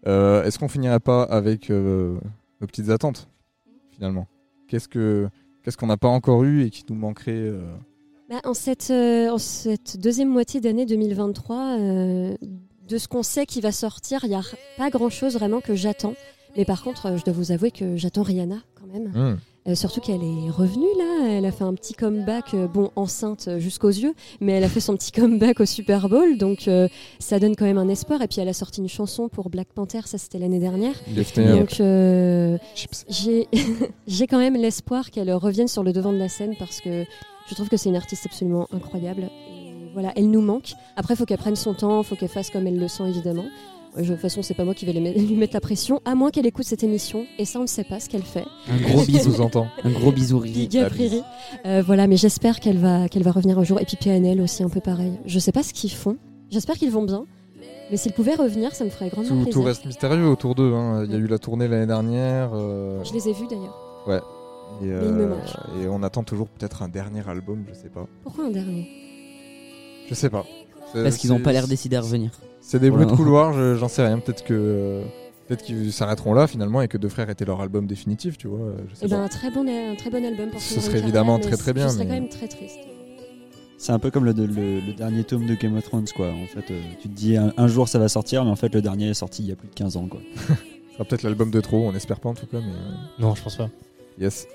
[0.08, 2.18] Euh, Est-ce qu'on finirait pas avec nos
[2.66, 3.28] petites attentes
[3.92, 4.26] finalement?
[4.66, 5.28] Qu'est-ce que
[5.62, 7.52] qu'est-ce qu'on n'a pas encore eu et qui nous manquerait
[8.28, 12.34] Bah, en, cette, en cette deuxième moitié d'année 2023, euh,
[12.88, 14.42] de ce qu'on sait qui va sortir, il n'y a
[14.76, 16.14] pas grand-chose vraiment que j'attends.
[16.56, 19.12] Mais par contre, je dois vous avouer que j'attends Rihanna quand même.
[19.14, 19.36] Hmm.
[19.68, 23.46] Euh, surtout qu'elle est revenue là, elle a fait un petit comeback, euh, bon enceinte
[23.46, 26.88] euh, jusqu'aux yeux, mais elle a fait son petit comeback au Super Bowl, donc euh,
[27.18, 28.22] ça donne quand même un espoir.
[28.22, 30.94] Et puis elle a sorti une chanson pour Black Panther, ça c'était l'année dernière.
[31.58, 32.56] Donc euh,
[33.08, 33.48] j'ai
[34.06, 37.04] j'ai quand même l'espoir qu'elle revienne sur le devant de la scène parce que
[37.48, 39.24] je trouve que c'est une artiste absolument incroyable.
[39.24, 40.72] Et voilà, elle nous manque.
[40.96, 43.08] Après, il faut qu'elle prenne son temps, il faut qu'elle fasse comme elle le sent
[43.08, 43.44] évidemment.
[43.96, 46.30] Je- De toute façon, c'est pas moi qui vais lui mettre la pression, à moins
[46.30, 47.24] qu'elle écoute cette émission.
[47.38, 48.44] Et ça, on ne sait pas ce qu'elle fait.
[48.68, 49.32] Un gros bisou.
[49.32, 49.66] Sous-entend.
[49.84, 50.68] Un gros bisou, Riri.
[50.68, 51.22] Big up, Riri.
[51.66, 53.80] Euh, voilà, mais j'espère qu'elle va, qu'elle va revenir un jour.
[53.80, 55.12] Et puis PNL aussi, un peu pareil.
[55.26, 56.16] Je sais pas ce qu'ils font.
[56.50, 57.24] J'espère qu'ils vont bien.
[57.90, 59.52] Mais s'ils pouvaient revenir, ça me ferait grandement tout, plaisir.
[59.52, 60.72] tout reste mystérieux autour d'eux.
[60.74, 61.04] hein.
[61.04, 62.50] Il y a eu la tournée l'année dernière.
[62.54, 63.76] euh, Je les ai vus d'ailleurs.
[64.06, 64.20] Ouais.
[64.80, 65.34] Et, Mais il me euh,
[65.82, 68.06] et on attend toujours peut-être un dernier album, je sais pas.
[68.22, 68.88] Pourquoi un dernier?
[70.08, 70.44] Je sais pas.
[70.92, 72.30] Parce qu'ils n'ont pas l'air décidés à revenir.
[72.60, 73.16] C'est des bruits de Voilà.
[73.16, 74.18] couloir, je- j'en sais rien.
[74.18, 75.02] Peut-être que
[75.48, 78.72] peut-être qu'ils s'arrêteront là finalement et que Deux Frères était leur album définitif, tu vois.
[78.88, 81.38] Je sais Eh ben, un très bon, un très bon album pour Ce serait évidemment
[81.38, 82.78] carrière, très, très bien, Je serais mais- quand même très triste.
[83.78, 86.28] C'est un peu comme le, le- le dernier tome de Game of Thrones, quoi.
[86.28, 88.74] En fait, euh, tu te dis un, un jour ça va sortir, mais en fait,
[88.74, 90.20] le dernier est sorti il y a plus de 15 ans, quoi.
[90.90, 93.34] Ce sera peut-être l'album de trop, on espère pas en tout cas, mais euh, Non,
[93.34, 93.70] je pense pas.
[94.20, 94.46] yes.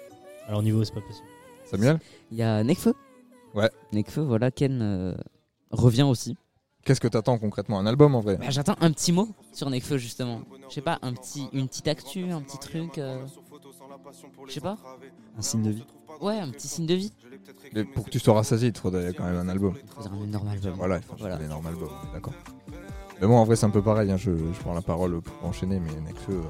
[0.48, 1.26] Alors niveau, c'est pas possible.
[1.66, 1.98] Samuel,
[2.32, 2.94] Il y a Nekfeu.
[3.56, 3.72] Ouais.
[3.94, 5.16] Nekfeu, voilà, Ken euh,
[5.76, 6.38] revient aussi.
[6.84, 9.98] qu'est-ce que t'attends concrètement Un album en vrai Bah, J'attends un petit mot sur Nekfeu
[9.98, 10.42] justement.
[10.70, 12.98] Je sais pas, un petit, une petite actu, un petit truc.
[12.98, 13.26] euh,
[14.48, 14.78] Je sais pas.
[15.38, 15.86] Un signe de vie.
[16.22, 17.12] Ouais, un petit signe de vie.
[17.74, 19.74] Mais Pour que tu sois rassasié, il te faudrait quand même un album.
[19.96, 20.74] Faudrait un énorme album.
[20.78, 21.36] Voilà, il faut Voilà.
[21.38, 22.34] un énorme album, d'accord.
[23.22, 25.46] Mais moi en vrai c'est un peu pareil, hein, je, je prends la parole pour
[25.48, 26.42] enchaîner, mais Nekfeu, euh,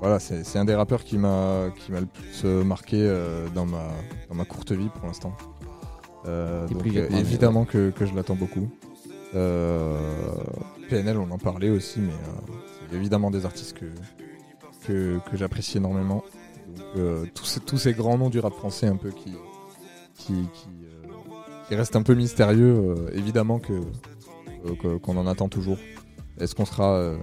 [0.00, 3.48] voilà, c'est c'est un des rappeurs qui m'a qui m'a le plus euh, marqué euh,
[3.54, 3.88] dans, ma,
[4.28, 5.32] dans ma courte vie pour l'instant.
[6.26, 8.68] Euh, donc évidemment que, que je l'attends beaucoup.
[9.34, 9.96] Euh,
[10.88, 12.52] PNL on en parlait aussi, mais euh,
[12.90, 13.86] c'est évidemment des artistes que,
[14.86, 16.24] que, que j'apprécie énormément.
[16.96, 19.32] Donc tous, ces, tous ces grands noms du rap français un peu qui,
[20.14, 20.68] qui, qui,
[21.68, 23.80] qui restent un peu mystérieux, évidemment que
[25.02, 25.78] qu'on en attend toujours.
[26.38, 27.18] Est-ce qu'on sera euh,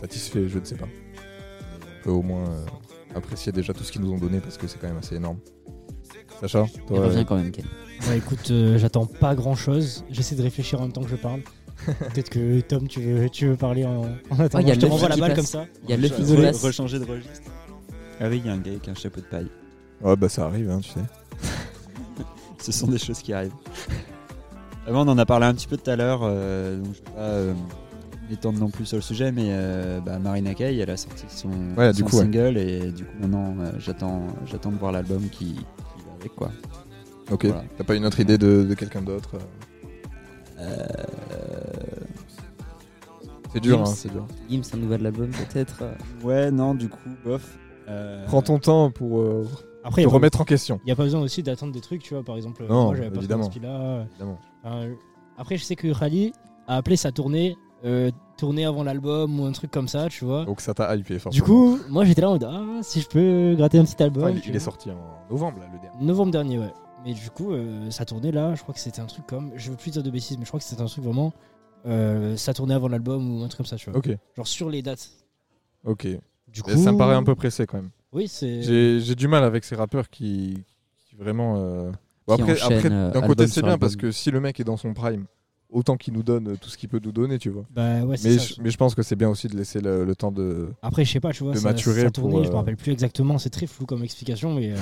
[0.00, 0.48] satisfait?
[0.48, 0.86] Je ne sais pas.
[0.86, 2.64] On peut au moins euh,
[3.14, 5.38] apprécier déjà tout ce qu'ils nous ont donné parce que c'est quand même assez énorme.
[6.40, 7.64] Sacha, Il toi, revient euh, quand même, Ken.
[8.06, 10.04] Bah écoute, euh, j'attends pas grand chose.
[10.10, 11.40] J'essaie de réfléchir en même temps que je parle.
[11.86, 14.64] Peut-être que Tom, tu veux, tu veux parler en, en attendant.
[14.68, 15.36] Oh, je te renvoie la balle passe.
[15.36, 15.66] comme ça.
[15.84, 16.42] Il y a le qui Désolé.
[16.42, 16.62] passe.
[16.62, 17.50] Rechanger de registre.
[18.20, 19.48] Ah oui, il y a un gars avec un chapeau de paille.
[20.00, 21.00] Ouais, bah ça arrive, hein, tu sais.
[22.60, 23.52] Ce sont des choses qui arrivent.
[24.86, 27.14] Avant, on en a parlé un petit peu tout à l'heure, euh, donc je vais
[27.14, 27.54] pas euh,
[28.30, 31.50] m'étendre non plus sur le sujet, mais euh, bah, Marina Kaye, elle a sorti son,
[31.76, 32.12] Ouais, du son ouais.
[32.12, 35.54] single et du coup maintenant euh, j'attends, j'attends de voir l'album qui, qui
[36.06, 36.50] va avec quoi.
[37.30, 37.44] Ok.
[37.46, 37.64] Voilà.
[37.76, 39.36] T'as pas une autre idée de, de quelqu'un d'autre
[40.58, 40.86] euh
[43.52, 43.82] C'est dur, Gims.
[43.82, 44.26] hein, c'est dur.
[44.50, 45.82] Gims, un nouvel album peut-être.
[46.22, 47.58] Ouais, non, du coup, bof.
[47.88, 49.46] Euh, Prends ton temps pour euh,
[49.84, 50.78] Après, te il y a pas- remettre en question.
[50.84, 52.22] Il n'y a pas besoin aussi d'attendre des trucs, tu vois.
[52.22, 53.50] Par exemple, Non, moi j'avais pas évidemment.
[53.62, 54.04] là.
[55.38, 56.32] Après, je sais que Rally
[56.66, 60.44] a appelé sa tournée euh, tournée avant l'album ou un truc comme ça, tu vois.
[60.44, 61.44] Donc ça t'a hypé, forcément.
[61.44, 64.24] Du coup, moi j'étais là en mode Ah, si je peux gratter un petit album.
[64.24, 64.96] Enfin, il, il est sorti en
[65.30, 66.04] novembre, là, le dernier.
[66.04, 66.72] Novembre dernier, ouais.
[67.08, 69.50] Mais du coup, euh, sa tournée là, je crois que c'était un truc comme.
[69.56, 71.32] Je veux plus dire de bêtises, mais je crois que c'était un truc vraiment.
[71.86, 73.98] Euh, sa tournée avant l'album ou un truc comme ça, tu vois.
[73.98, 75.08] Ok, Genre sur les dates.
[75.84, 76.06] ok.
[76.52, 76.70] Du coup.
[76.76, 77.90] Ça me paraît un peu pressé quand même.
[78.12, 78.60] Oui, c'est.
[78.62, 80.62] J'ai j'ai du mal avec ces rappeurs qui,
[81.08, 81.54] qui vraiment.
[81.56, 81.90] euh,
[82.26, 83.80] Bon, Qui après, enchaînent, après, euh, d'un album côté, c'est sur bien album.
[83.80, 85.24] parce que si le mec est dans son prime,
[85.70, 87.64] autant qu'il nous donne tout ce qu'il peut nous donner, tu vois.
[87.70, 88.44] Bah ouais, c'est Mais, ça.
[88.56, 90.68] je, mais je pense que c'est bien aussi de laisser le, le temps de.
[90.82, 92.56] Après, je sais pas, tu vois, de ça, maturer sa pour, tournée, je euh, me
[92.56, 94.76] rappelle plus exactement, c'est très flou comme explication, mais, euh,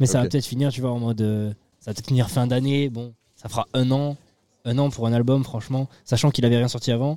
[0.00, 0.30] mais ça va Ok.
[0.32, 1.20] peut-être finir, tu vois, en mode.
[1.20, 1.52] euh,
[1.86, 4.16] ça va peut-être finir fin d'année, bon, ça fera un an,
[4.64, 7.12] un an pour un album, franchement, sachant qu'il avait rien sorti avant.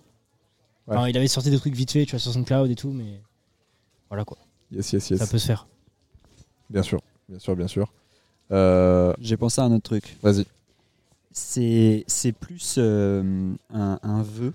[0.86, 0.96] Ouais.
[0.96, 3.20] Enfin, il avait sorti des trucs vite fait, tu vois, sur SoundCloud et tout, mais
[4.10, 4.38] voilà quoi,
[4.72, 5.18] Yes, yes, yes.
[5.20, 5.68] ça peut se faire.
[6.70, 7.92] Bien sûr, bien sûr, bien sûr.
[8.52, 10.16] Euh, J'ai pensé à un autre truc.
[10.22, 10.46] Vas-y.
[11.32, 14.54] C'est, c'est plus euh, un, un vœu,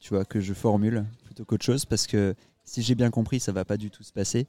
[0.00, 2.34] tu vois, que je formule plutôt qu'autre chose, parce que
[2.64, 4.46] si j'ai bien compris, ça va pas du tout se passer.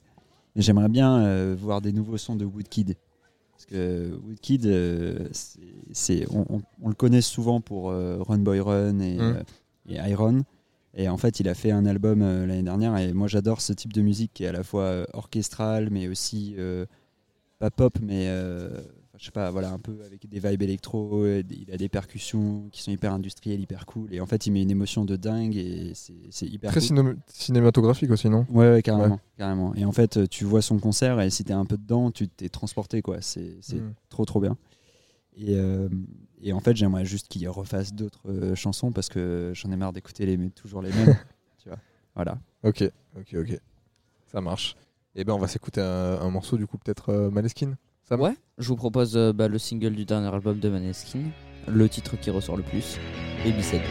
[0.54, 2.96] Mais j'aimerais bien euh, voir des nouveaux sons de Woodkid.
[3.56, 5.28] Parce que Woodkid, euh,
[5.92, 9.20] c'est, on, on- on le connaît souvent pour euh, Run Boy Run et, Mm.
[9.20, 9.42] euh,
[9.88, 10.42] et Iron.
[10.94, 12.96] Et en fait, il a fait un album l'année dernière.
[12.98, 16.56] Et moi, j'adore ce type de musique qui est à la fois orchestrale, mais aussi
[17.58, 18.80] pas pop, mais euh,
[19.18, 21.26] je sais pas, voilà, un peu avec des vibes électro.
[21.26, 24.12] Il a des percussions qui sont hyper industrielles, hyper cool.
[24.12, 27.16] Et en fait, il met une émotion de dingue et c'est hyper Très cool.
[27.28, 28.46] cinématographique aussi, non?
[28.50, 29.20] Ouais, ouais, carrément, Ouais.
[29.38, 29.74] carrément.
[29.74, 32.48] Et en fait, tu vois son concert et si t'es un peu dedans, tu t'es
[32.48, 33.20] transporté, quoi.
[33.20, 33.94] C'est c'est Mm.
[34.08, 34.56] trop, trop bien.
[35.36, 35.88] Et, euh,
[36.40, 39.92] et en fait, j'aimerais juste qu'il refasse d'autres euh, chansons parce que j'en ai marre
[39.92, 41.14] d'écouter les, toujours les mêmes.
[41.62, 41.78] tu vois.
[42.14, 42.38] Voilà.
[42.62, 42.82] Ok,
[43.18, 43.60] ok, ok.
[44.32, 44.76] Ça marche.
[45.14, 47.30] Et ben on va s'écouter un, un morceau du coup peut-être euh.
[48.08, 51.22] Ça va Ouais, je vous propose euh, bah, le single du dernier album de Maneskin,
[51.66, 52.98] le titre qui ressort le plus,
[53.44, 53.82] de suite.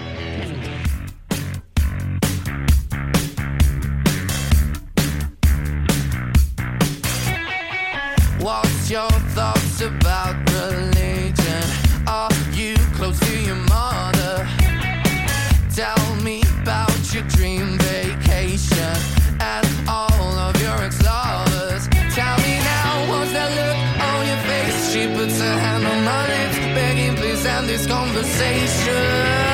[8.40, 11.66] What's your thoughts about religion?
[12.08, 14.48] Are you close to your mother?
[15.76, 17.78] Tell me about your dream
[27.76, 29.45] this conversation.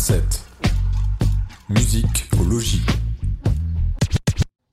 [0.00, 0.46] 47.
[1.68, 2.80] Musique au logis.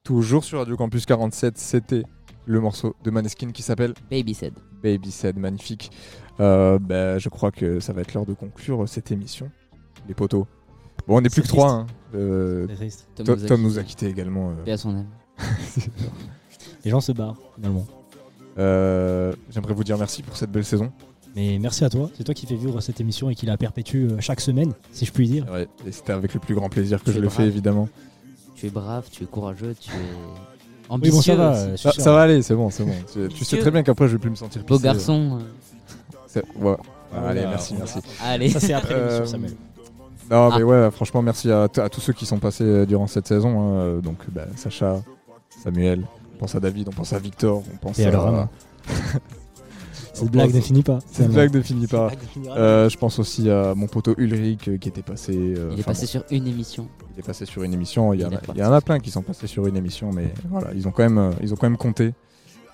[0.06, 2.04] Toujours sur Radio Campus 47, c'était
[2.46, 4.54] le morceau de Maneskin qui s'appelle Baby Said.
[4.82, 5.92] Baby Said, magnifique.
[6.40, 9.52] Euh, bah, je crois que ça va être l'heure de conclure cette émission.
[10.08, 10.48] Les poteaux.
[11.10, 11.72] Bon, on n'est plus que trois.
[11.72, 11.88] hein.
[12.16, 12.66] Euh,
[13.16, 14.08] Tom Tom, nous a quittés.
[14.08, 14.52] également.
[14.52, 14.64] euh.
[14.64, 15.08] Paix à son âme.
[16.86, 17.86] Les gens se barrent finalement.
[18.58, 20.94] Euh, J'aimerais vous dire merci pour cette belle saison.
[21.38, 22.10] Mais merci à toi.
[22.18, 25.06] C'est toi qui fais vivre cette émission et qui la perpétue euh, chaque semaine, si
[25.06, 25.46] je puis dire.
[25.52, 27.38] Ouais, et c'était avec le plus grand plaisir que Tu je le brave.
[27.38, 27.88] fais, évidemment.
[28.56, 30.40] Tu es brave, tu es courageux, tu es Oui,
[30.90, 31.14] ambitieux.
[31.16, 31.52] bon, ça va.
[31.74, 31.88] aussi.
[31.88, 32.94] euh, Ça, va aller, c'est bon, c'est bon.
[33.14, 35.38] Tu, tu sais très bien qu'après, je vais plus me sentir Beau garçon.
[37.14, 38.00] Ah, allez, merci, merci.
[38.24, 38.50] Allez.
[38.50, 39.52] Ça, c'est après l'émission, Euh, Samuel.
[40.32, 40.56] Non, Ah.
[40.58, 43.78] mais ouais, franchement, merci à, à tous ceux qui sont passés euh, durant cette saison.
[43.80, 44.00] hein.
[44.04, 45.02] Donc, bah, Sacha,
[45.64, 46.02] Samuel,
[46.36, 48.20] on pense à David, on pense à Victor, on pense Et à.
[48.20, 48.48] on
[50.20, 51.00] Cette blague ne finit pas.
[51.12, 52.12] Cette blague ne finit pas.
[52.48, 55.34] Euh, je pense aussi à mon poteau Ulrich euh, qui était passé.
[55.36, 56.88] euh, Il est passé sur une émission.
[57.14, 58.14] il est passé sur une émission.
[58.14, 58.52] Il y, en a, reparti.
[58.56, 60.92] il y en a plein qui sont passés sur une émission, mais voilà, ils ont
[60.92, 62.14] quand même, ils ont quand même compté.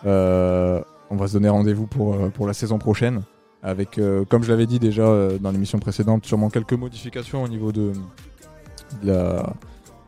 [0.05, 3.21] Euh, on va se donner rendez-vous pour, pour la saison prochaine.
[3.61, 3.97] Avec,
[4.29, 7.93] comme je l'avais dit déjà dans l'émission précédente, sûrement quelques modifications au niveau de,
[9.01, 9.53] de la,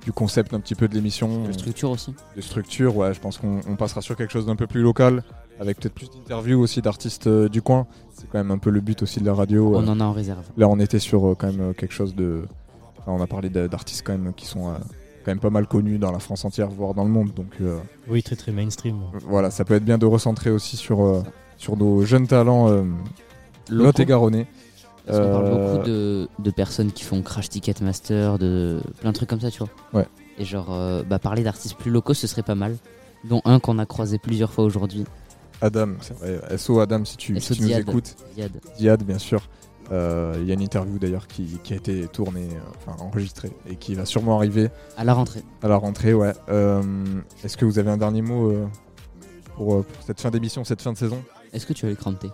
[0.03, 1.45] du concept un petit peu de l'émission.
[1.47, 2.13] La structure aussi.
[2.35, 5.23] De structure, ouais, je pense qu'on on passera sur quelque chose d'un peu plus local,
[5.59, 7.87] avec peut-être plus d'interviews aussi d'artistes euh, du coin.
[8.13, 9.75] C'est quand même un peu le but aussi de la radio.
[9.75, 9.91] On euh.
[9.91, 10.43] en a en réserve.
[10.57, 12.43] Là, on était sur euh, quand même euh, quelque chose de.
[12.99, 14.73] enfin, on a parlé d'artistes quand même qui sont euh,
[15.23, 17.33] quand même pas mal connus dans la France entière, voire dans le monde.
[17.35, 17.77] Donc euh,
[18.07, 18.97] Oui, très très mainstream.
[19.27, 21.23] voilà, ça peut être bien de recentrer aussi sur, euh,
[21.57, 22.83] sur nos jeunes talents euh,
[23.69, 23.85] Locaux.
[23.85, 24.47] lot-et-garonnais.
[25.07, 29.15] Parce qu'on parle beaucoup de, de personnes qui font Crash Ticket Master, de plein de
[29.15, 29.69] trucs comme ça, tu vois.
[29.93, 30.07] Ouais.
[30.39, 32.75] Et genre, euh, bah, parler d'artistes plus locaux, ce serait pas mal.
[33.23, 35.03] Dont un qu'on a croisé plusieurs fois aujourd'hui.
[35.61, 36.57] Adam, vrai.
[36.57, 37.81] SO Adam, si tu, SO si tu nous Diad.
[37.81, 38.15] écoutes.
[38.35, 38.51] Diad.
[38.77, 39.41] Diad, bien sûr.
[39.91, 43.51] Euh, Il y a une interview d'ailleurs qui, qui a été tournée, euh, enfin enregistrée,
[43.69, 45.43] et qui va sûrement arriver À la rentrée.
[45.61, 46.13] à la rentrée.
[46.13, 46.33] Ouais.
[46.49, 46.81] Euh,
[47.43, 48.65] Est-ce que vous avez un dernier mot euh,
[49.55, 51.23] pour, euh, pour cette fin d'émission, cette fin de saison?
[51.53, 52.29] Est-ce que tu as eu crampé?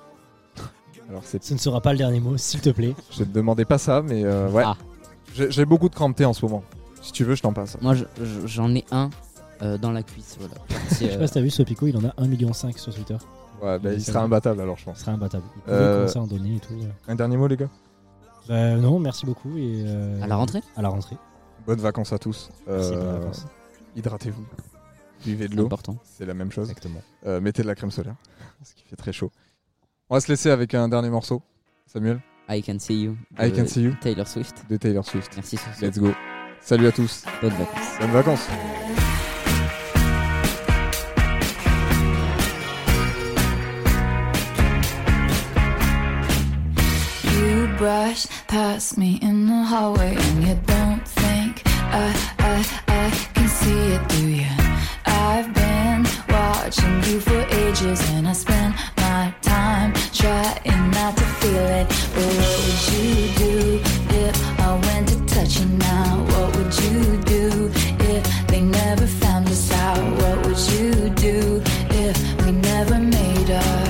[1.09, 2.95] Alors c'est Ce ne sera pas le dernier mot, s'il te plaît.
[3.11, 4.63] Je te demandais pas ça, mais euh, ouais.
[4.65, 4.77] Ah.
[5.35, 6.63] J'ai beaucoup de crampé en ce moment.
[7.01, 7.77] Si tu veux, je t'en passe.
[7.81, 9.09] Moi, je- je- j'en ai un
[9.61, 10.37] euh, dans la cuisse.
[10.39, 10.55] Voilà.
[10.89, 13.17] Je sais pas si t'as vu, ce Pico, il en a 1,5 million sur Twitter.
[13.61, 14.99] Ouais, bah, il sera imbattable alors, je Il pense.
[14.99, 15.43] sera imbattable.
[15.67, 16.73] Il Euh, commencer à en donner et tout.
[16.73, 16.87] ouais.
[17.07, 17.69] Un dernier mot, les gars?
[18.47, 19.55] Bah non, merci beaucoup.
[19.57, 20.61] Et, euh, À la rentrée?
[20.75, 21.15] À la rentrée.
[21.67, 22.49] Bonnes vacances à tous.
[22.67, 23.45] Merci, Euh, bonnes vacances.
[23.95, 24.43] Hydratez-vous.
[25.23, 25.65] Buvez de C'est l'eau.
[25.67, 25.97] important.
[26.03, 26.69] C'est la même chose.
[26.69, 27.01] Exactement.
[27.27, 28.15] Euh, mettez de la crème solaire.
[28.59, 29.31] Parce qu'il fait très chaud.
[30.09, 31.43] On va se laisser avec un dernier morceau.
[31.85, 32.19] Samuel?
[32.49, 33.15] I Can See You.
[33.39, 34.65] de I Can See You Taylor Swift.
[34.69, 35.31] de Taylor Swift.
[35.35, 35.85] Merci sur ce.
[35.85, 36.09] Let's go.
[36.61, 37.23] Salut à tous.
[37.41, 37.99] Bonnes vacances.
[37.99, 39.00] Bonnes vacances.
[47.81, 52.55] Brush past me in the hallway and you don't think I, I,
[52.87, 54.53] I can see it, do you?
[55.07, 61.65] I've been watching you for ages and I spend my time trying not to feel
[61.79, 61.87] it.
[62.13, 63.09] But what would you
[63.45, 63.81] do
[64.25, 66.23] if I went to touch you now?
[66.31, 67.71] What would you do
[68.13, 70.03] if they never found us out?
[70.21, 73.80] What would you do if we never made up?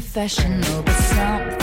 [0.00, 1.59] Professional, but something's